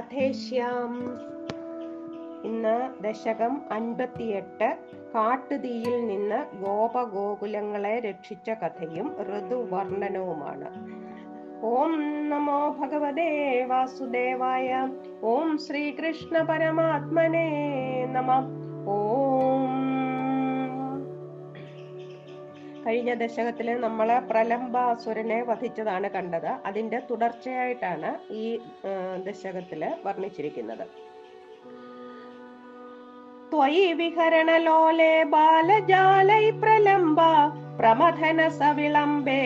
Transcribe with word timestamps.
കഥേശ്യാം 0.00 0.92
ഇന്ന് 2.44 2.76
ദശകം 3.02 3.60
അൻപത്തിയെട്ട് 3.72 4.68
കാട്ടുതീയിൽ 5.14 6.06
നിന്ന് 6.06 6.38
ഗോപഗോകുലങ്ങളെ 6.64 7.98
രക്ഷിച്ച 7.98 8.50
കഥയും 8.50 9.08
ഋതുവർണനവുമാണ്. 9.30 10.68
ഓം 11.62 11.92
നമോ 12.28 12.76
ഭഗവതേ 12.78 13.64
വാസുദേവായ 13.64 14.88
ഓം 15.22 15.58
ശ്രീകൃഷ്ണ 15.58 16.42
പരമാത്മനേ 16.42 17.48
നമ. 18.06 18.30
ഓം 18.88 19.19
കഴിഞ്ഞ 22.84 23.10
ദശകത്തിൽ 23.22 23.68
നമ്മൾ 23.80 24.08
പ്രലംബാസുരനെ 24.30 25.38
വധിച്ചതാണ് 25.42 26.08
കണ്ടത്. 26.10 26.50
അതിന്റെ 26.68 26.98
തുടർച്ചയായിട്ടാണ് 27.10 28.10
ഈ 28.42 28.44
ദശകത്തിൽ 29.28 29.82
വർണിച്ചിരിക്കുന്നത്. 30.06 30.84
ത്വയി 33.52 33.86
വിഹരണലോലെ 34.00 35.14
പ്രമഥന 37.80 38.40
സവിളംബേ 38.58 39.42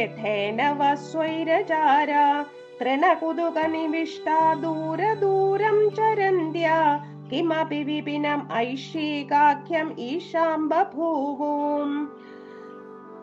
ഐഷീകാഖ്യം 8.64 9.88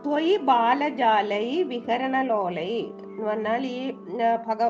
ത്വയി 0.05 0.37
ബാലജാലൈ 0.37 1.63
വിഹരണലോലൈ 1.63 2.71
എന്ന് 3.05 3.23
പറഞ്ഞാൽ 3.25 3.65
ഈ 3.65 3.93
ഭഗ 4.47 4.61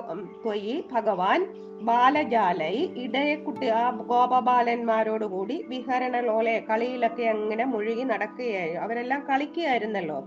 ത്വയി 0.43 0.83
ഭഗവാൻ 0.91 1.41
ബാലജാലൈ 1.81 2.73
ഇടയക്കുട്ടി 2.95 3.67
ആ 3.67 3.83
ഗോപബാലന്മാരോട് 4.11 5.25
കൂടി 5.25 5.65
വിഹരണലോലെ 5.67 6.55
കളിയിലൊക്കെ 6.69 7.23
അങ്ങനെ 7.23 7.65
മുഴുകി 7.65 8.03
നടക്കുകയായി. 8.03 8.73
അവരെല്ലാം 8.73 9.21
കളിക്കുകയായിരുന്നല്ലോ. 9.29 10.19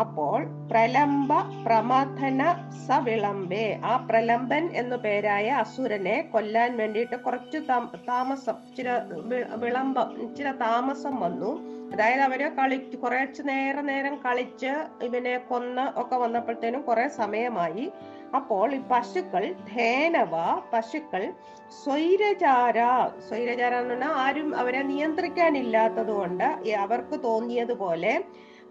അപ്പോൾ 0.00 0.44
പ്രലംബ 0.70 1.32
പ്രമഥന 1.66 2.42
സവിളംബേ. 2.86 3.80
ആ 3.84 3.96
പ്രലംബൻ 3.96 4.70
എന്നു 4.74 4.96
പേരായ 4.96 5.48
അസുരനെ 5.48 6.22
കൊല്ലാൻ 6.32 6.76
വേണ്ടിയിട്ട് 6.76 7.16
കുറച്ച് 7.16 7.58
താമസം 8.08 8.54
ചില 8.76 8.88
വിളംബം 9.56 10.36
ചില 10.36 10.52
താമസം 10.52 11.20
വന്നു. 11.20 11.50
അതായത് 11.92 12.20
അവർ 12.20 12.42
കളി 12.56 12.76
കുറച്ച് 12.76 13.42
നേരം 13.48 13.86
നേരം 13.86 14.14
കളിച്ച് 14.16 14.72
ഇവനെ 15.02 15.38
കൊന്ന് 15.38 16.00
ഒക്കെ 16.00 16.16
വന്നപ്പോഴത്തേനും 16.16 16.82
കുറെ 16.82 17.08
സമയമായി. 17.08 17.92
അപ്പോൾ 18.34 18.74
ഈ 18.74 18.80
പശുക്കൾ 18.90 19.54
ധേനവ 19.74 20.30
പശുക്കൾ 20.72 21.32
സ്വൈരചാര. 21.84 22.78
സ്വൈരചാര 23.28 23.74
എന്ന് 23.74 23.94
പറഞ്ഞാൽ 23.94 24.12
ആരും 24.12 24.56
അവരെ 24.56 24.82
നിയന്ത്രിക്കാനില്ലാത്തത് 24.82 26.10
കൊണ്ട് 26.10 26.44
അവർക്ക് 26.78 27.24
തോന്നിയതുപോലെ 27.24 28.24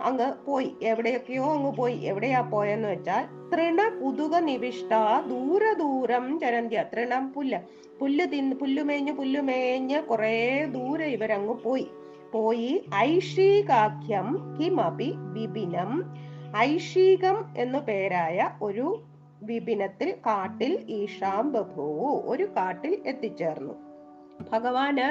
അങ്ങ് 0.04 0.46
പോയി. 0.46 0.76
എവിടെയൊക്കെയോ 0.82 1.54
അങ്ങ് 1.54 1.76
പോയി. 1.76 1.98
എവിടെയാ 1.98 2.42
പോയെന്ന് 2.42 2.88
വെച്ചാൽ 2.88 3.26
തൃണ 3.54 4.00
പുതുക 4.04 4.38
നിവിഷ്ട 4.38 4.94
ദൂരദൂരം 5.30 5.78
ദൂരം 5.78 6.40
ചരന്ത്യ 6.40 6.86
തൃണം 6.94 7.34
പുല്ല്. 7.34 7.58
പുല്ല് 8.00 8.28
തിന്ന് 8.28 8.56
പുല്ലുമേഞ്ഞ് 8.56 9.12
പുല്ലുമേഞ്ഞ് 9.12 10.02
കുറേ 10.02 10.66
ദൂരെ 10.66 11.06
ഇവരങ്ങ് 11.06 11.54
പോയി. 11.54 11.88
പോയി 12.34 12.86
ഐഷീകാഖ്യം 12.96 14.58
കിമപി 14.62 15.14
വിപിനം. 15.18 16.04
ഐഷീകം 16.58 17.46
എന്നു 17.58 17.80
പേരായ 17.80 18.50
ഒരു 18.62 19.04
വിപിനത്തിൽ 19.44 20.12
കാട്ടിൽ 20.12 20.86
ഈശാം 20.90 21.52
ബഭുവു 21.52 22.24
ഒരു 22.26 22.44
കാട്ടിൽ 22.44 23.02
എത്തിച്ചേർന്നു. 23.06 23.91
ഭഗവാന് 24.52 25.08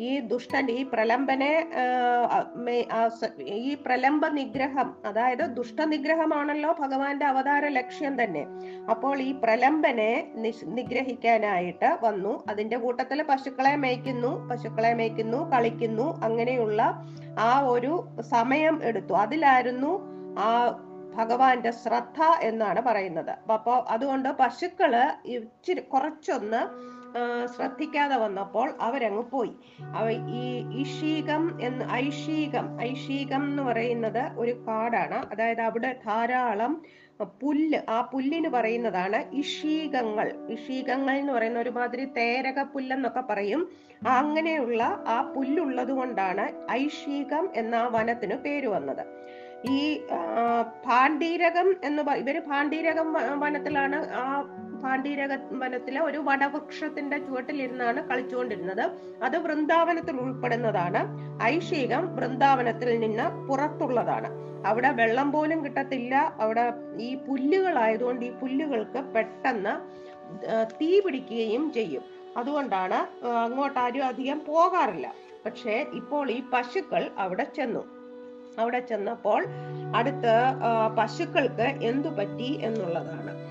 ഈ 0.00 0.20
ദുഷ്ടൻ 0.20 0.70
ഈ 0.70 0.82
പ്രലംബനെ 0.82 1.50
ഈ 3.38 3.74
പ്രലംബ 3.74 4.26
നിഗ്രഹം 4.26 4.96
അതായത് 5.06 5.44
ദുഷ്ടനിഗ്രഹമാണല്ലോ 5.58 6.76
ഭഗവാന്റെ 6.80 7.26
അവതാര 7.26 7.68
ലക്ഷ്യം 7.68 8.22
തന്നെ. 8.22 8.46
അപ്പോൾ 8.90 9.18
ഈ 9.22 9.32
പ്രലംബനെ 9.32 10.12
നിഗ്രഹിക്കാനായിട്ട് 10.64 11.98
വന്നു. 12.02 12.44
അതിന്റെ 12.48 12.76
കൂട്ടത്തിൽ 12.76 13.22
പശുക്കളെ 13.22 13.76
മേയ്ക്കുന്നു 13.76 14.48
പശുക്കളെ 14.48 14.94
മേയ്ക്കുന്നു 14.94 15.50
കളിക്കുന്നു 15.50 16.20
അങ്ങനെയുള്ള 16.22 16.82
ആ 17.38 17.60
ഒരു 17.60 17.92
സമയം 18.20 18.84
എടുത്തു. 18.84 19.12
അതിലായിരുന്നു 19.14 19.92
ആ 20.38 20.50
ഭഗവാന്റെ 21.16 21.70
ശ്രദ്ധ 21.70 22.22
എന്നാണ് 22.22 22.80
പറയുന്നത്. 22.80 23.30
അപ്പൊ 23.52 23.84
അതുകൊണ്ട് 23.88 24.28
പശുക്കൾ 24.28 24.92
ഇച്ചിരി 25.24 25.80
കുറച്ചൊന്ന് 25.80 26.60
ശ്രദ്ധിക്കാതെ 27.56 28.16
വന്നപ്പോൾ 28.16 28.74
അവരങ്ങ് 28.80 29.22
പോയി. 29.22 29.52
അവ 29.94 30.10
ഈ 30.10 30.64
ഇഷീകം 30.82 31.58
എന്ന് 31.62 31.84
ഐഷീകം 31.92 32.82
ഐഷീകം 32.82 33.44
എന്ന് 33.44 33.62
പറയുന്നത് 33.62 34.32
ഒരു 34.38 34.66
കാടാണ്. 34.68 35.30
അതായത് 35.32 35.60
അവിടെ 35.60 36.00
ധാരാളം 36.06 36.82
പുല്ല് 37.42 37.90
ആ 37.90 38.00
പുല്ലിന് 38.00 38.48
പറയുന്നതാണ് 38.48 39.34
ഇഷീകങ്ങൾ. 39.34 40.32
ഇഷീകങ്ങൾ 40.48 41.14
എന്ന് 41.16 41.32
പറയുന്ന 41.32 41.58
ഒരുമാതിരി 41.58 42.04
തേരക 42.04 42.62
പുല്ലെന്നൊക്കെ 42.62 43.20
പറയും. 43.20 43.70
അങ്ങനെയുള്ള 44.08 45.04
ആ 45.06 45.32
പുല്ലുള്ളത് 45.36 45.92
കൊണ്ടാണ് 45.92 46.70
ഐഷീകം 46.70 47.48
എന്ന 47.56 47.74
ആ 47.74 47.86
വനത്തിന് 47.86 48.34
പേര് 48.34 48.66
വന്നത്. 48.66 49.04
ഈ 49.70 50.00
പാണ്ഡീരകം 50.86 51.74
എന്ന് 51.84 52.02
ഇവർ 52.12 52.38
പാണ്ഡീരകം 52.50 53.12
വനത്തിലാണ് 53.38 54.10
ആ 54.12 54.24
പാണ്ഡീരക 54.84 55.38
വനത്തിലെ 55.52 56.00
ഒരു 56.00 56.18
വടവൃക്ഷത്തിന്റെ 56.18 57.18
ചുവട്ടിലിരുന്നാണ് 57.18 58.08
കളിച്ചുകൊണ്ടിരുന്നത്. 58.08 58.90
അത് 59.22 59.36
വൃന്ദാവനത്തിൽ 59.38 60.16
ഉൾപ്പെടുന്നതാണ്. 60.16 61.00
ഐഷീകം 61.42 62.16
വൃന്ദാവനത്തിൽ 62.16 62.98
നിന്ന് 62.98 63.46
പുറത്തുള്ളതാണ്. 63.48 64.30
അവിടെ 64.66 64.90
വെള്ളം 64.90 65.32
പോലും 65.32 65.64
കിട്ടത്തില്ല. 65.64 66.14
അവിടെ 66.14 66.72
ഈ 66.98 67.14
പുല്ലുകളായതുകൊണ്ട് 67.14 68.24
ഈ 68.24 68.32
പുല്ലുകൾക്ക് 68.32 68.98
പെട്ടെന്ന് 68.98 69.74
തീ 70.80 71.00
പിടിക്കുകയും 71.00 71.72
ചെയ്യും. 71.72 72.02
അതുകൊണ്ടാണ് 72.36 73.26
അങ്ങോട്ട് 73.26 73.78
ആരും 73.78 74.06
അധികം 74.06 74.42
പോകാറില്ല. 74.46 75.14
പക്ഷേ 75.46 75.86
ഇപ്പോൾ 75.94 76.30
ഈ 76.30 76.42
പശുക്കൾ 76.52 77.10
അവിടെ 77.18 77.46
ചെന്നു. 77.56 77.84
അവിടെ 78.58 78.80
ചെന്നപ്പോൾ 78.80 79.44
അടുത്ത് 79.96 80.32
പശുക്കൾക്ക് 80.96 81.66
എന്തു 81.90 82.08
പറ്റി 82.08 82.60
എന്നുള്ളതാണ്. 82.62 83.41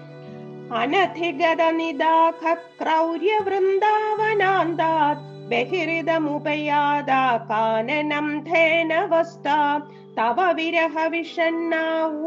അനധിഗത 0.79 1.71
നിദാഖ 1.71 2.55
ക്രൗര്യ 2.79 3.39
വൃന്ദാവനാന്താത് 3.45 5.23
ബഹിരിതമുപയാത 5.51 7.11
കാനനം 7.49 8.43
ധേനവസ്ഥ 8.43 9.47
തവ 10.17 10.51
വിരഹ 10.51 11.07
വിഷണ്ണ 11.07 11.75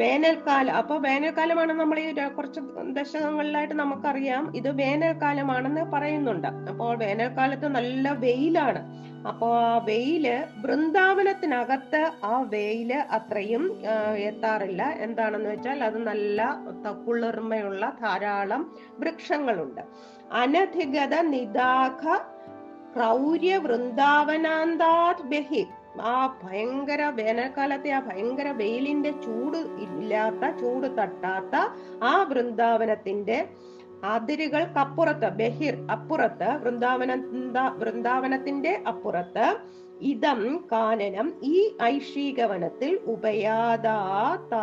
വേനൽക്കാലം. 0.00 0.74
അപ്പൊ 0.80 0.94
വേനൽക്കാലമാണ് 0.98 1.72
നമ്മൾ 1.72 1.98
ഈ 1.98 2.08
കുറച്ച് 2.36 2.60
ദശകങ്ങളിലായിട്ട് 2.98 3.74
നമുക്കറിയാം. 3.74 4.44
ഇത് 4.56 4.70
വേനൽക്കാലമാണെന്ന് 4.76 5.84
പറയുന്നുണ്ട്. 5.94 6.48
അപ്പോൾ 6.70 6.92
വേനൽക്കാലത്ത് 6.96 7.68
നല്ല 7.68 8.12
വെയിലാണ്. 8.24 8.82
അപ്പോ 9.28 9.48
ആ 9.58 9.78
വെയിൽ 9.78 10.26
വൃന്ദാവനത്തിനകത്ത് 10.64 12.02
ആ 12.24 12.34
വെയിൽ 12.52 12.90
അത്രയും 13.18 13.64
എത്താറില്ല. 14.28 14.82
എന്താണെന്ന് 15.06 15.50
വെച്ചാൽ 15.50 15.84
അത് 15.84 15.98
നല്ല 16.06 16.56
കുളിർമയുള്ള 17.06 17.92
ധാരാളം 18.02 18.62
വൃക്ഷങ്ങളുണ്ട്. 19.00 19.82
അനധിഗത 20.32 21.14
നിദാഖ 21.34 22.04
ക്രൗര്യ 22.94 23.56
വൃന്ദാവനാന്താത് 23.56 25.22
ബഹി 25.32 25.62
ആ 25.96 26.38
ഭയങ്കര 26.44 27.02
വേനൽക്കാലത്തെ 27.10 27.90
ആ 27.90 28.00
ഭയങ്കര 28.00 28.52
വെയിലിന്റെ 28.56 29.10
ചൂട് 29.10 29.56
ഇല്ലാത്ത 29.56 30.58
ചൂട് 30.60 30.98
തട്ടാത്ത 30.98 31.56
ആ 32.02 32.22
വൃന്ദാവനത്തിന്റെ 32.22 33.48
അതിരുകൾക്കപ്പുറത്ത് 34.04 35.28
ബഹിർ 35.30 35.76
അപ്പുറത്ത് 35.90 36.58
വൃന്ദാവന 36.62 37.14
വൃന്ദാവനത്തിന്റെ 37.78 38.82
അപ്പുറത്ത് 38.86 39.56
ഇതം 40.00 40.62
കാനനം 40.72 41.32
ഈ 41.42 41.70
ഐഷീകവനത്തിൽ 41.82 42.98
ഉപയാദാന 43.06 44.58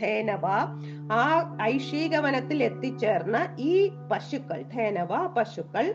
ധേനവ 0.00 0.46
ആ 1.12 1.56
ഐഷീകവനത്തിൽ 1.62 2.62
എത്തിച്ചേർന്ന 2.62 3.48
ഈ 3.58 3.90
പശുക്കൾ 4.10 4.62
ധേനവ 4.74 5.26
പശുക്കൾ 5.26 5.94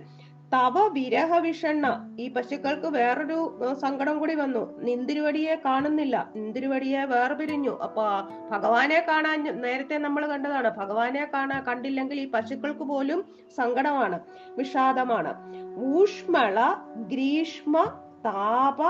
തവ 0.53 0.87
വിരഹ 0.87 1.37
വിഷണ്ണ 1.37 2.15
ഈ 2.19 2.27
പശുക്കൾക്ക് 2.27 2.87
വേറൊരു 2.87 3.59
സങ്കടം 3.81 4.19
കൂടി 4.19 4.35
വന്നു. 4.35 4.79
നിന്തിരുവടിയെ 4.79 5.55
കാണുന്നില്ല. 5.65 6.29
നിന്തിരുവടിയെ 6.35 7.03
വേർപിരിഞ്ഞു. 7.03 7.79
അപ്പൊ 7.83 8.03
ഭഗവാനെ 8.51 9.05
കാണാൻ 9.07 9.61
നേരത്തെ 9.61 9.97
നമ്മൾ 9.97 10.27
കണ്ടതാണ്. 10.27 10.69
ഭഗവാനെ 10.69 11.27
കാണാ 11.33 11.59
കണ്ടില്ലെങ്കിൽ 11.59 12.19
ഈ 12.19 12.31
പശുക്കൾക്ക് 12.31 12.79
പോലും 12.79 13.25
സങ്കടമാണ് 13.57 14.19
വിഷാദമാണ്. 14.57 15.33
ഊഷ്മള 15.79 16.75
ഗ്രീഷ്മ 16.95 17.83
താപ 18.25 18.81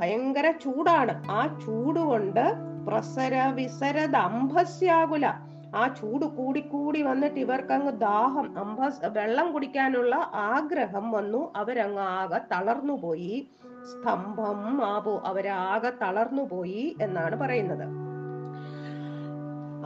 ഭയങ്കര 0.00 0.50
ചൂടാണ്. 0.50 1.24
ആ 1.30 1.60
ചൂട് 1.66 2.00
കൊണ്ട് 2.00 2.54
പ്രസര 2.86 3.42
വിസരദ 3.54 4.16
അംഭസ്യാകുല. 4.16 5.49
ആ 5.76 5.88
ചൂട് 5.88 6.24
കൂടി 6.24 6.60
കൂടി 6.60 7.02
വന്നിട്ട് 7.02 7.40
ഇവർക്കങ്ങ് 7.40 8.00
ദാഹം 8.00 8.58
അമ്പ 8.58 9.06
വെള്ളം 9.06 9.52
കുടിക്കാനുള്ള 9.52 10.14
ആഗ്രഹം 10.34 11.10
വന്നു. 11.10 11.52
അവരങ്ങ് 11.56 12.00
ആകെ 12.00 12.38
തളർന്നു 12.52 12.92
പോയി. 12.92 13.48
സ്തംഭം 13.90 14.86
ആപോ 14.86 15.22
അവരാകെ 15.26 15.92
തളർന്നുപോയി 16.02 16.96
എന്നാണ് 17.00 17.36
പറയുന്നത്. 17.36 17.88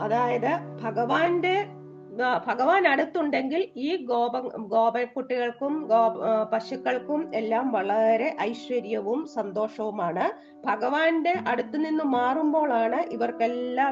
അതായത് 0.01 0.59
ഭഗവാന്റെ 0.83 1.74
ഭഗവാൻ 2.19 2.87
അടുത്തുണ്ടെങ്കിൽ 2.87 3.67
ഈ 3.75 4.05
ഗോപ 4.05 4.39
ഗോപക്കുട്ടികൾക്കും 4.73 5.87
ഗോ 5.87 6.01
പശുക്കൾക്കും 6.53 7.35
എല്ലാം 7.35 7.71
വളരെ 7.71 8.35
ഐശ്വര്യവും 8.41 9.25
സന്തോഷവുമാണ്. 9.25 10.25
ഭഗവാന്റെ 10.65 11.33
അടുത്തു 11.47 11.77
നിന്ന് 11.77 12.03
മാറുമ്പോഴാണ് 12.03 12.95
ഇവർക്കെല്ലാ 12.95 13.87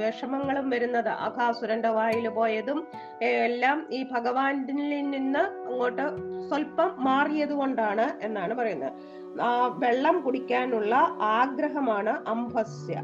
വിഷമങ്ങളും 0.00 0.70
വരുന്നത്. 0.70 1.08
അഘാസുരന്റെ 1.08 1.88
വായിൽ 1.88 2.28
പോയതും 2.28 2.86
എല്ലാം 3.22 3.86
ഈ 3.92 4.06
ഭഗവാനിൽ 4.12 5.08
നിന്ന് 5.10 5.38
അങ്ങോട്ട് 5.38 6.06
സ്വല്പം 6.48 7.04
മാറിയത് 7.04 7.52
കൊണ്ടാണ് 7.52 8.18
എന്നാണ് 8.22 8.54
പറയുന്നത്. 8.54 8.92
ആ 9.40 9.66
വെള്ളം 9.66 10.20
കുടിക്കാനുള്ള 10.20 10.94
ആഗ്രഹമാണ് 11.20 12.28
അംഭസ്യ 12.28 13.02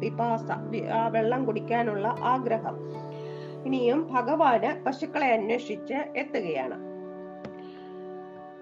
പിപാസ 0.00 0.50
ആ 0.98 1.08
വെള്ളം 1.08 1.44
കുടിക്കാനുള്ള 1.44 2.06
ആഗ്രഹം. 2.08 3.05
ഇനിയും 3.66 4.00
ഭഗവാന് 4.14 4.70
പശുക്കളെ 4.84 5.28
അന്വേഷിച്ച് 5.36 5.98
എത്തുകയാണ്. 6.22 6.76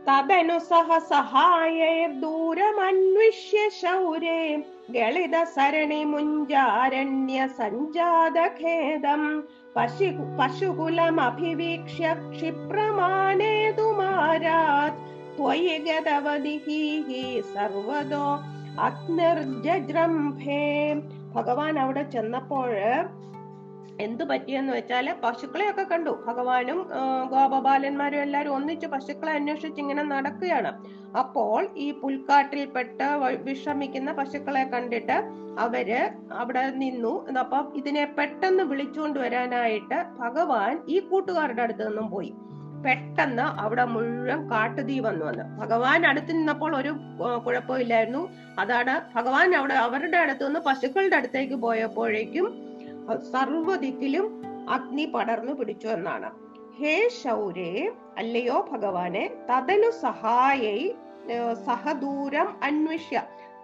തദനുസഹ 0.06 0.68
സഹ 0.70 0.88
സഹായൈർദൂരമന്വിഷ്യ 1.12 3.60
ശൗരേ 3.80 4.40
ഗളിത 4.96 5.36
സരണി 5.54 6.02
മുഞ്ചാരണ്യ 6.10 7.38
സഞ്ജാത 7.58 8.38
ഖേദം 8.58 9.22
പശു 9.76 10.08
പശുകുലമഭിവീക്ഷ്യ 10.38 12.06
ക്ഷിപ്രമാണേതുമാരാത് 12.34 15.00
ത്വയി 15.38 15.76
ഗതവതിഹി 15.86 16.82
സർവതോ 17.54 18.26
അഗ്നിർജ്രംഭേ 18.88 20.62
ഭഗവാൻ 21.34 21.74
അവിടെ 21.84 22.04
ചെന്നപ്പോഴ് 22.14 22.86
എന്തു 24.00 24.24
പറ്റിയെന്ന് 24.24 24.72
വെച്ചാൽ 24.72 25.12
പശുക്കളെയൊക്കെ 25.24 25.82
കണ്ടു. 25.82 26.12
ഭഗവാനും 26.26 26.78
ഗോപബാലന്മാരും 27.32 28.22
എല്ലാരും 28.22 28.54
ഒന്നിച്ച് 28.54 28.86
പശുക്കളെ 28.86 29.32
അന്വേഷിച്ച് 29.32 29.80
ഇങ്ങനെ 29.80 30.02
നടക്കുകയാണ്. 30.02 30.70
അപ്പോൾ 31.18 31.68
ഈ 31.76 31.92
പുൽക്കാട്ടിൽപ്പെട്ട് 31.92 33.04
വിശ്രമിക്കുന്ന 33.48 34.12
പശുക്കളെ 34.12 34.64
കണ്ടിട്ട് 34.64 35.16
അവർ 35.58 35.90
അവിടെ 36.30 36.64
നിന്നു. 36.70 37.26
അപ്പൊ 37.38 37.58
ഇതിനെ 37.80 38.04
പെട്ടെന്ന് 38.18 38.62
വിളിച്ചുകൊണ്ട് 38.62 39.18
വരാനായിട്ട് 39.18 40.04
ഭഗവാൻ 40.18 40.80
ഈ 40.88 40.98
കൂട്ടുകാരുടെ 40.98 41.62
അടുത്ത് 41.62 41.88
നിന്നും 41.88 42.10
പോയി. 42.10 42.32
പെട്ടെന്ന് 42.84 43.42
അവിടെ 43.42 43.84
മുഴുവൻ 43.84 44.50
കാട്ടുതീ 44.50 45.00
വന്നു 45.00 45.24
വന്ന്. 45.26 45.44
ഭഗവാൻ 45.60 46.06
അടുത്ത് 46.06 46.32
നിന്നപ്പോൾ 46.32 46.76
ഒരു 46.76 46.92
കുഴപ്പമില്ലായിരുന്നു. 47.44 48.28
അതാണ് 48.58 49.00
ഭഗവാൻ 49.14 49.54
അവിടെ 49.54 49.74
അവരുടെ 49.74 50.16
അടുത്ത് 50.16 50.46
നിന്ന് 50.46 50.60
പശുക്കളുടെ 50.60 51.16
അടുത്തേക്ക് 51.16 51.54
പോയപ്പോഴേക്കും 51.54 52.73
സർവദിക്കിലും 53.32 54.42
അഗ്നി 54.68 55.04
പടർന്നു 55.04 55.52
പിടിച്ചു 55.52 55.88
എന്നാണ്. 55.88 56.30
ഹേ 56.78 57.08
ശൗരേ 57.08 57.90
അല്ലയോ 58.18 58.68
ഭഗവാനെ 58.72 59.30
തതനു 59.50 59.90
സഹായൈ 59.90 60.90
സഹദൂരം 61.66 62.48
അന്വേഷ്യ. 62.62 63.22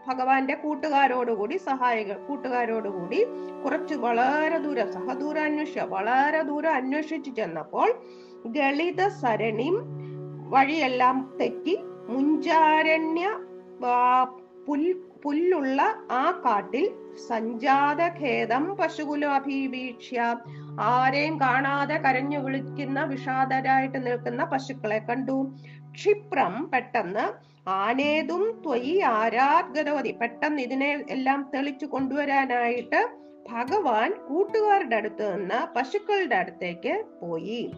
ഭഗവാന്റെ 0.09 0.55
കൂട്ടുകാരോടുകൂടി 0.55 1.57
സഹായികൾ 1.57 2.27
കൂട്ടുകാരോടുകൂടി 2.27 3.27
കുറച്ച് 3.65 3.95
വളരെ 3.95 4.59
ദൂരം 4.59 4.93
സഹദൂരം 4.93 5.43
അന്വേഷ്യ 5.43 5.81
വളരെ 5.81 6.43
ദൂരം 6.43 6.75
അന്വേഷിച്ചു 6.75 7.31
ചെന്നപ്പോൾ 7.31 7.95
ഗളിത 8.47 9.09
സരണിം 9.09 9.77
വഴിയെല്ലാം 10.51 11.37
തെറ്റി 11.41 11.79
മുഞ്ചാരണ്യ 12.09 13.27
പുൽ 14.67 15.03
പുല്ലുള്ള 15.23 15.83
ആ 16.11 16.43
കാട്ടിൽ 16.45 17.17
സഞ്ജാതഖേദം 17.29 18.21
ഖേദം 18.21 18.77
പശുകുലാഭിവീക്ഷ്യ. 18.77 20.37
ആരെയും 20.81 21.41
കാണാതെ 21.41 21.95
കരഞ്ഞു 21.95 22.39
വിളിക്കുന്ന 22.39 23.05
വിഷാദരായിട്ട് 23.05 24.07
നിൽക്കുന്ന 24.07 24.45
പശുക്കളെ 24.45 24.99
കണ്ടു. 24.99 25.57
ക്ഷിപ്രം 25.95 26.71
പെട്ടെന്ന് 26.71 27.25
ആനേതും 27.69 28.63
ത്വയി 28.67 29.01
ആരാഗതവതി 29.01 30.13
പെട്ടെന്ന് 30.13 30.63
ഇതിനെ 30.63 31.05
എല്ലാം 31.11 31.51
തെളിച്ചു 31.55 31.87
കൊണ്ടുവരാനായിട്ട് 31.87 33.11
ഭഗവാൻ 33.53 34.15
കൂട്ടുകാരുടെ 34.29 34.97
അടുത്ത് 34.97 35.39
നിന്ന് 35.39 35.75
പശുക്കളുടെ 35.75 36.37
അടുത്തേക്ക് 36.37 37.05
പോയി. 37.23 37.73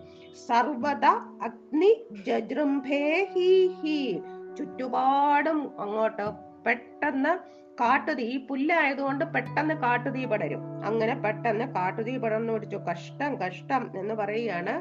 സർവത 0.49 1.05
അഗ്നി 1.43 2.06
ജജൃംഭേ 2.27 3.29
ഹി 3.35 3.71
ഹി. 3.83 4.23
ചുറ്റുപാടും 4.59 5.81
അങ്ങോട്ട് 5.81 6.51
പെട്ടെന്ന് 6.67 7.32
കാട്ടുതീ 7.81 8.25
ഈ 8.25 8.47
പുല്ലായതുകൊണ്ട് 8.47 9.25
പെട്ടെന്ന് 9.25 9.75
കാട്ടുതീ 9.75 10.25
പടരും. 10.25 10.87
അങ്ങനെ 10.87 11.14
പെട്ടെന്ന് 11.14 11.75
കാട്ടുതീ 11.75 12.17
പടർന്നു 12.17 12.53
പിടിച്ചു. 12.53 12.76
കഷ്ടം 12.76 13.41
കഷ്ടം 13.41 13.99
എന്ന് 13.99 14.14
പറയുകയാണ് 14.14 14.75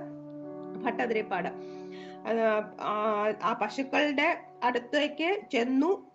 ഭട്ടതിരിപ്പാട്. 0.84 1.50
ആ 3.44 3.54
പശുക്കളുടെ 3.62 4.46
അടുത്തേക്ക് 4.64 5.42
ചെന്നു. 5.52 6.12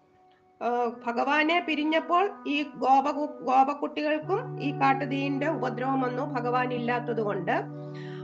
ഭഗവാനെ 1.06 1.64
പിരിഞ്ഞപ്പോൾ 1.66 2.44
ഈ 2.46 2.62
ഗോപ 2.62 3.10
ഗോപക്കുട്ടികൾക്കും 3.10 4.62
ഈ 4.62 4.70
കാട്ടുതീന്റെ 4.80 5.48
ഉപദ്രവം 5.48 6.00
വന്നു. 6.00 6.22
ഭഗവാൻ 6.22 6.72
ഇല്ലാത്തത് 6.72 7.20
കൊണ്ട് 7.20 7.52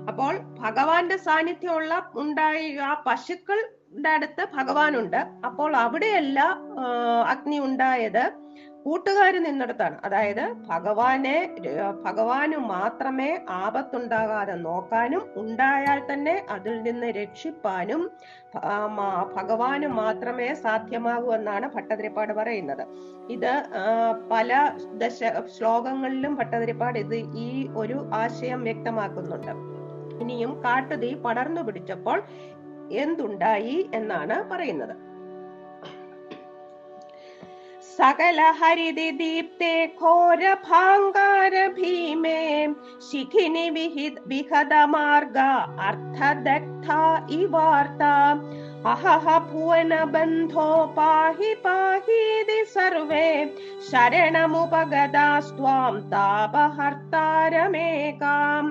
അപ്പോൾ 0.08 0.38
ഭഗവാന്റെ 0.38 1.16
സാന്നിധ്യമുള്ള 1.16 2.10
ഉണ്ടായ 2.14 2.78
ആ 2.78 3.02
പശുക്കളുടെ 3.06 3.81
അടുത്ത് 4.14 4.42
ഭഗവാനുണ്ട്. 4.58 5.20
അപ്പോൾ 5.48 5.72
അവിടെയല്ല 5.84 6.40
അഗ്നി 7.32 7.58
ഉണ്ടായത് 7.68 8.24
കൂട്ടുകാർ 8.84 9.34
നിന്നിടത്താണ്. 9.44 9.96
അതായത് 10.06 10.42
ഭഗവാനെ 10.70 11.34
ഭഗവാന് 12.06 12.56
മാത്രമേ 12.72 13.28
ആപത്തുണ്ടാകാതെ 13.58 14.54
നോക്കാനും 14.64 15.22
ഉണ്ടായാൽ 15.42 15.98
തന്നെ 16.08 16.34
അതിൽ 16.54 16.74
നിന്ന് 16.86 17.08
രക്ഷിപ്പാനും 17.18 18.02
ഭഗവാന് 19.36 19.90
മാത്രമേ 20.00 20.48
സാധ്യമാകൂ 20.64 21.30
എന്നാണ് 21.38 21.68
ഭട്ടതിരിപ്പാട് 21.74 22.32
പറയുന്നത്. 22.40 22.84
ഇത് 23.36 23.52
പല 24.32 24.50
ദശ 25.02 25.20
ശ്ലോകങ്ങളിലും 25.56 26.34
ഭട്ടതിരിപ്പാട് 26.40 26.98
ഇത് 27.04 27.16
ഈ 27.46 27.50
ഒരു 27.82 27.98
ആശയം 28.22 28.62
വ്യക്തമാക്കുന്നുണ്ട്. 28.70 29.54
ഇനിയും 30.22 30.52
കാട്ടുതീ 30.64 31.08
പടർന്നു 31.22 31.60
പിടിച്ചപ്പോൾ 31.66 32.18
എന്തുണ്ടായി 33.04 33.90
എന്നാണ് 33.94 34.50
പറയുന്നത്. 34.50 34.94
സകല 37.98 38.40
ഹരിതി 38.58 39.10
ദീപ്തേ 39.10 39.74
ഘോര 40.02 40.42
ഭാങ്കാര 40.68 41.54
ഭീമേ 41.78 42.42
ശിഖിനി 43.08 43.66
വിഹിത 43.68 44.16
വിഹത 44.26 44.74
മാർഗ 44.84 45.38
അർത്ഥദഗ്ധ 45.88 46.88
ഇവാർത്ത 47.40 48.02
അഹഹ 48.92 49.26
ഭുവന 49.50 49.92
ബന്ധോ 50.04 50.70
പാഹി 50.96 51.52
പാഹീതി 51.64 52.60
സർവേ 52.74 53.28
ശരണമുപഗതാസ്ത്വാം 53.90 55.94
താപഹർത്താരമേകാം. 56.14 58.64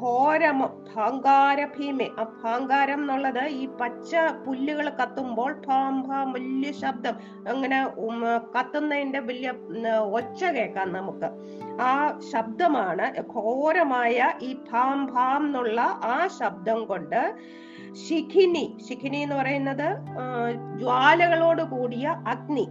ഘോരം 0.00 0.58
ഭാങ്കാര 0.96 1.64
ഭീമെ 1.64 2.08
ആ 2.18 2.22
ഭാങ്കാരം 2.22 3.00
എന്നുള്ളത് 3.00 3.44
ഈ 3.44 3.66
പച്ച 3.80 4.16
പുല്ലുകൾ 4.46 4.88
കത്തുമ്പോൾ 4.88 5.52
ഭാം 5.66 6.08
ഭാം 6.08 6.32
വലിയ 6.32 6.72
ശബ്ദം. 6.72 7.14
അങ്ങനെ 7.48 7.78
കത്തുന്നതിന്റെ 8.58 9.18
വലിയ 9.18 9.52
ഒച്ച 10.12 10.44
കേൾക്കാം 10.44 10.92
നമുക്ക്. 10.92 11.28
ആ 11.82 12.20
ശബ്ദമാണ് 12.32 13.06
ഘോരമായ 13.20 14.32
ഈ 14.42 14.52
ഭാം 14.72 15.06
ഭാം 15.06 15.46
എന്നുള്ള 15.46 15.80
ആ 16.04 16.28
ശബ്ദം 16.40 16.84
കൊണ്ട് 16.84 17.36
ശിഖിനി. 18.08 18.64
ശിഖിനി 18.88 19.16
എന്ന് 19.16 19.36
പറയുന്നത് 19.36 19.88
ജ്വാലകളോട് 20.78 21.62
കൂടിയ 21.62 22.06
അഗ്നി. 22.26 22.66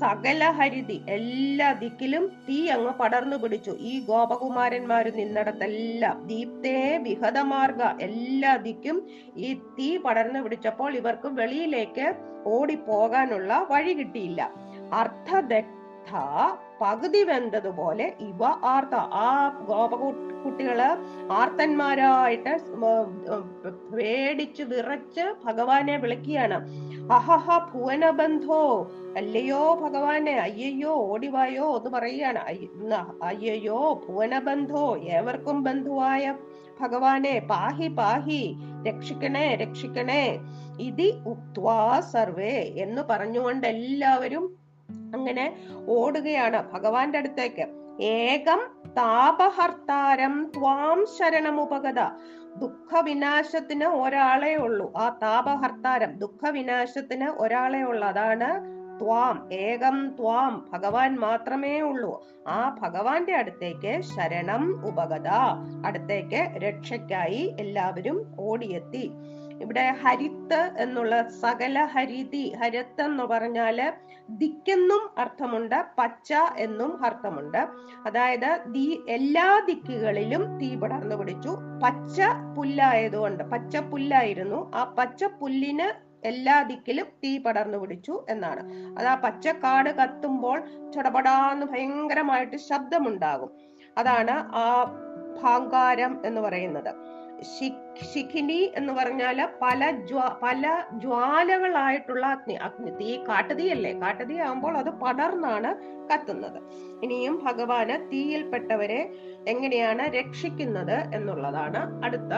സകല 0.00 0.44
ഹരിതി 0.58 0.96
എല്ലാ 1.06 1.72
ദിക്കിലും 1.72 2.24
തീ 2.48 2.58
അങ്ങ് 2.68 2.92
പടർന്നു 3.00 3.36
പിടിച്ചു. 3.36 3.70
ഈ 3.70 3.92
ഗോപകുമാരന്മാർ 4.06 5.04
നിന്നിടത്തെല്ലാം 5.16 6.26
ദീപ്തേ 6.26 6.98
വിഹതമാർഗ 7.06 7.82
എല്ലാ 8.00 8.56
ദിക്കും 8.66 8.98
ഈ 9.36 9.54
തീ 9.78 9.88
പടർന്നു 9.96 10.40
പിടിച്ചപ്പോൾ 10.40 10.92
ഇവർക്ക് 10.96 11.28
വെളിയിലേക്ക് 11.40 12.14
ഓടിപ്പോകാനുള്ള 12.46 13.66
വഴി 13.70 13.92
കിട്ടിയില്ല. 13.92 14.50
അർത്ഥദഗ്ധ 14.92 16.12
പകുതി 16.80 17.22
വെന്തതുപോലെ 17.22 18.06
ഇവ 18.20 18.44
ആർത്ത. 18.44 18.94
ആ 18.94 19.28
ഗോപകുട്ടികൾ 19.68 20.80
ആർത്തന്മാരായിട്ട് 21.30 22.52
പേടിച്ച് 23.94 24.62
വിറച്ച് 24.62 25.24
ഭഗവാനെ 25.44 25.96
വിളിക്കുകയാണ്. 25.96 26.58
അഹഹ 27.12 27.72
ഭുവനബന്ധോ. 27.74 28.90
അല്ലയോ 29.16 29.74
ഭഗവാനെ 29.74 30.32
അയ്യയ്യോ 30.32 30.88
ഓടിവായോ 30.88 31.76
എന്ന് 31.76 31.90
പറയുകയാണ്. 31.90 32.38
അയ്യയ്യോ 33.22 34.04
ഭുവനബന്ധോ 34.08 34.96
ഏവർക്കും 34.96 35.62
ബന്ധുവായ 35.62 36.34
ഭഗവാനെ 36.80 37.38
പാഹി 37.50 37.88
പാഹി 37.88 38.56
രക്ഷിക്കണേ 38.88 39.54
രക്ഷിക്കണേ. 39.54 40.38
ഇതി 40.80 41.14
ഉക്വാ 41.26 42.00
സർവേ 42.00 42.72
എന്ന് 42.76 43.02
പറഞ്ഞുകൊണ്ട് 43.02 43.66
എല്ലാവരും 43.66 44.56
അങ്ങനെ 44.90 45.56
ഓടുകയാണ് 45.88 46.72
ഭഗവാന്റെ 46.72 47.18
അടുത്തേക്ക്. 47.18 47.66
ഏകം 48.02 48.60
താപഹർത്താരം 48.88 50.52
ത്വാം 50.58 51.06
ശരണമുപഗത. 51.18 52.00
ദുഃഖവിനാശത്തിന് 52.58 53.84
ഒരാളെ 53.84 54.54
ഉള്ളൂ. 54.54 54.92
ആ 54.96 55.18
താപഹർത്താരം 55.22 56.18
ദുഃഖവിനാശത്തിന് 56.18 57.24
ഒരാളെ 57.24 57.82
ഉള്ളൂ. 57.82 58.08
അതാണ് 58.08 58.76
ത്വാം. 59.00 59.52
ഏകം 59.52 60.16
ത്വാം. 60.20 60.70
ഭഗവാൻ 60.72 61.16
മാത്രമേ 61.16 61.80
ഉള്ളൂ. 61.80 62.26
ആ 62.48 62.76
ഭഗവാന്റെ 62.80 63.34
അടുത്തേക്ക് 63.34 64.00
ശരണം 64.00 64.86
ഉപഗത. 64.86 65.28
അടുത്തേക്ക് 65.86 66.60
രക്ഷയ്ക്കായി 66.62 67.56
എല്ലാവരും 67.60 68.36
ഓടിയെത്തി. 68.40 69.12
ഇവിടെ 69.60 69.94
ഹരിത്ത് 70.02 70.72
എന്നുള്ള 70.78 71.28
സകല 71.28 71.84
ഹരിതി 71.84 72.54
ഹരിത്ത് 72.54 73.02
എന്ന് 73.02 73.24
പറഞ്ഞാൽ 73.24 73.92
ദിക്കെന്നും 74.30 75.10
അർത്ഥമുണ്ട് 75.18 75.84
പച്ച 75.98 76.34
എന്നും 76.56 77.04
അർത്ഥമുണ്ട്. 77.04 77.66
അതായത് 78.06 78.60
ദീ 78.66 78.96
എല്ലാ 79.08 79.62
ദിക്കുകളിലും 79.66 80.58
തീ 80.58 80.76
പടർന്നു 80.76 81.16
പിടിച്ചു. 81.16 81.58
പച്ച 81.82 82.20
പുല്ലായതുകൊണ്ട് 82.56 83.44
പച്ച 83.44 83.76
പുല്ലായിരുന്നു. 83.76 84.72
ആ 84.74 84.84
പച്ച 84.84 85.24
പുല്ലിന് 85.24 86.06
എല്ലാ 86.26 86.62
ദിക്കിലും 86.62 87.04
തീ 87.04 87.38
പടർന്നു 87.38 87.78
പിടിച്ചു 87.78 88.26
എന്നാണ്. 88.28 88.62
അത് 88.98 89.06
ആ 89.06 89.14
പച്ചക്കാട് 89.14 89.90
കത്തുമ്പോൾ 89.90 90.90
ചടപടാന്ന് 90.90 91.66
ഭയങ്കരമായിട്ട് 91.66 92.56
ശബ്ദമുണ്ടാകും. 92.56 93.50
അതാണ് 93.98 94.30
ആ 94.30 94.84
ഭാങ്കാരം 95.42 96.22
എന്ന് 96.24 96.40
പറയുന്നത്. 96.40 97.15
ശിഖിനി 98.12 98.72
എന്ന് 98.76 98.92
പറഞ്ഞാൽ 98.92 99.48
പല 99.62 99.90
ജ്വാ 99.90 100.38
പല 100.42 100.84
ജ്വാലകളായിട്ടുള്ള 100.98 102.26
അഗ്നി 102.26 102.54
അഗ്നി 102.54 102.90
തീ 102.90 103.16
കാട്ടുതീയല്ലേ? 103.16 103.92
കാട്ടുതീ 103.92 104.38
ആകുമ്പോൾ 104.38 104.78
അത് 104.78 104.90
പടർന്നാണ് 104.90 105.70
കത്തുന്നത്. 106.12 106.58
ഇനിയും 107.02 107.44
ഭഗവാന് 107.44 108.12
തീയിൽപ്പെട്ടവരെ 108.12 109.12
എങ്ങനെയാണ് 109.46 110.02
രക്ഷിക്കുന്നത് 110.02 111.14
എന്നുള്ളതാണ് 111.14 112.04
അടുത്ത 112.04 112.32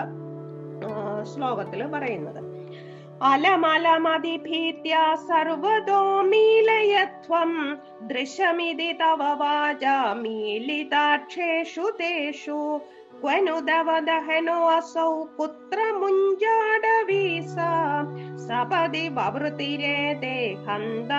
ശ്ലോകത്തിൽ 1.23 1.87
പറയുന്നത്. 1.87 2.40
അലമലമതിഭീത്യ 3.23 4.97
ദൃശമിതി 8.09 8.93
തവ 8.93 9.23
വാച 9.35 9.85
മീലിതാക്ഷേഷു 10.14 11.97
തേഷു 12.00 12.81
ക്വനുദവദഹനോ 13.23 14.71
അസൗ 14.71 15.25
പുത്രമുഞ്ചാടവീസ 15.39 17.57
സപതി 18.37 19.09
വവൃതിരേ 19.09 20.55
ഹന്ത 20.55 21.11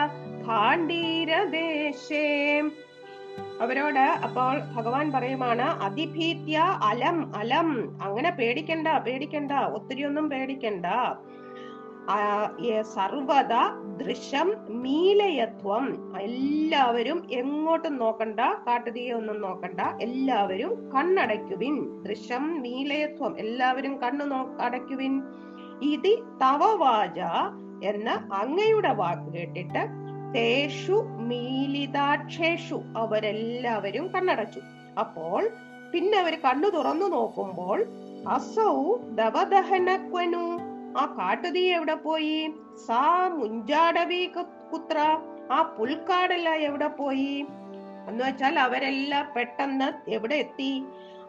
ഭാണ്ഡീരദേശേ. 0.46 2.62
അവരോട് 3.62 4.00
അപ്പോൾ 4.00 4.76
ഭഗവാൻ 4.76 5.12
പറയുമാണ് 5.12 5.62
അതിഭീത്യ 5.62 6.80
അലം 6.84 7.36
അലം. 7.36 8.00
അങ്ങനെ 8.04 8.32
പേടിക്കണ്ട 8.32 8.88
പേടിക്കണ്ട 8.88 9.52
ഒത്തിരി 9.52 10.04
ഒന്നും 10.04 10.30
പേടിക്കണ്ട. 10.30 10.86
സർവത 12.82 13.54
ദൃശ്യം 13.98 14.54
മീലയത്വം. 14.70 16.18
എല്ലാവരും 16.20 17.28
എങ്ങോട്ടും 17.32 17.98
നോക്കണ്ട 17.98 18.40
കാട്ടുതീയെ 18.40 19.12
ഒന്നും 19.12 19.42
നോക്കണ്ട. 19.42 19.82
എല്ലാവരും 20.02 20.90
കണ്ണടയ്ക്കുവിൻ. 20.96 22.04
ദൃശ്യം 22.04 22.62
മീലയത്വം. 22.62 23.40
എല്ലാവരും 23.40 24.02
കണ്ണു 24.02 24.26
നോ 24.26 24.58
അടയ്ക്കുവിൻ. 24.60 25.24
ഇതി 25.82 26.16
തവവാച 26.42 27.20
എന്ന 27.84 28.30
അങ്ങയുടെ 28.34 28.94
വാക്ക് 28.94 29.34
കേട്ടിട്ട് 29.34 29.88
തേഷു 30.36 31.04
മീലിതാക്ഷേഷു 31.20 32.82
അവരെല്ലാവരും 32.98 34.08
കണ്ണടച്ചു. 34.08 34.60
അപ്പോൾ 35.00 35.50
പിന്നെ 35.94 36.18
അവർ 36.18 36.36
കണ്ണു 36.36 36.70
തുറന്നു 36.70 37.06
നോക്കുമ്പോൾ 37.06 37.86
അസൗ 38.28 38.98
ദവദഹനക്വനു. 38.98 40.46
ആ 40.98 41.16
കാട്ടുതീ 41.18 41.74
എവിടെ 41.74 41.96
പോയി? 41.96 42.54
സാ 42.88 43.28
മുഞ്ചാടവി 43.28 44.32
കുത്ര 44.74 44.98
ആ 45.52 45.76
പുൽക്കാടല്ല 45.80 46.50
എവിടെ 46.50 46.88
പോയി? 46.88 47.46
എന്ന് 48.08 48.24
വെച്ചാൽ 48.24 48.60
അവരെല്ലാം 48.60 49.34
പെട്ടെന്ന് 49.36 50.10
എവിടെ 50.10 50.36
എത്തി? 50.36 50.84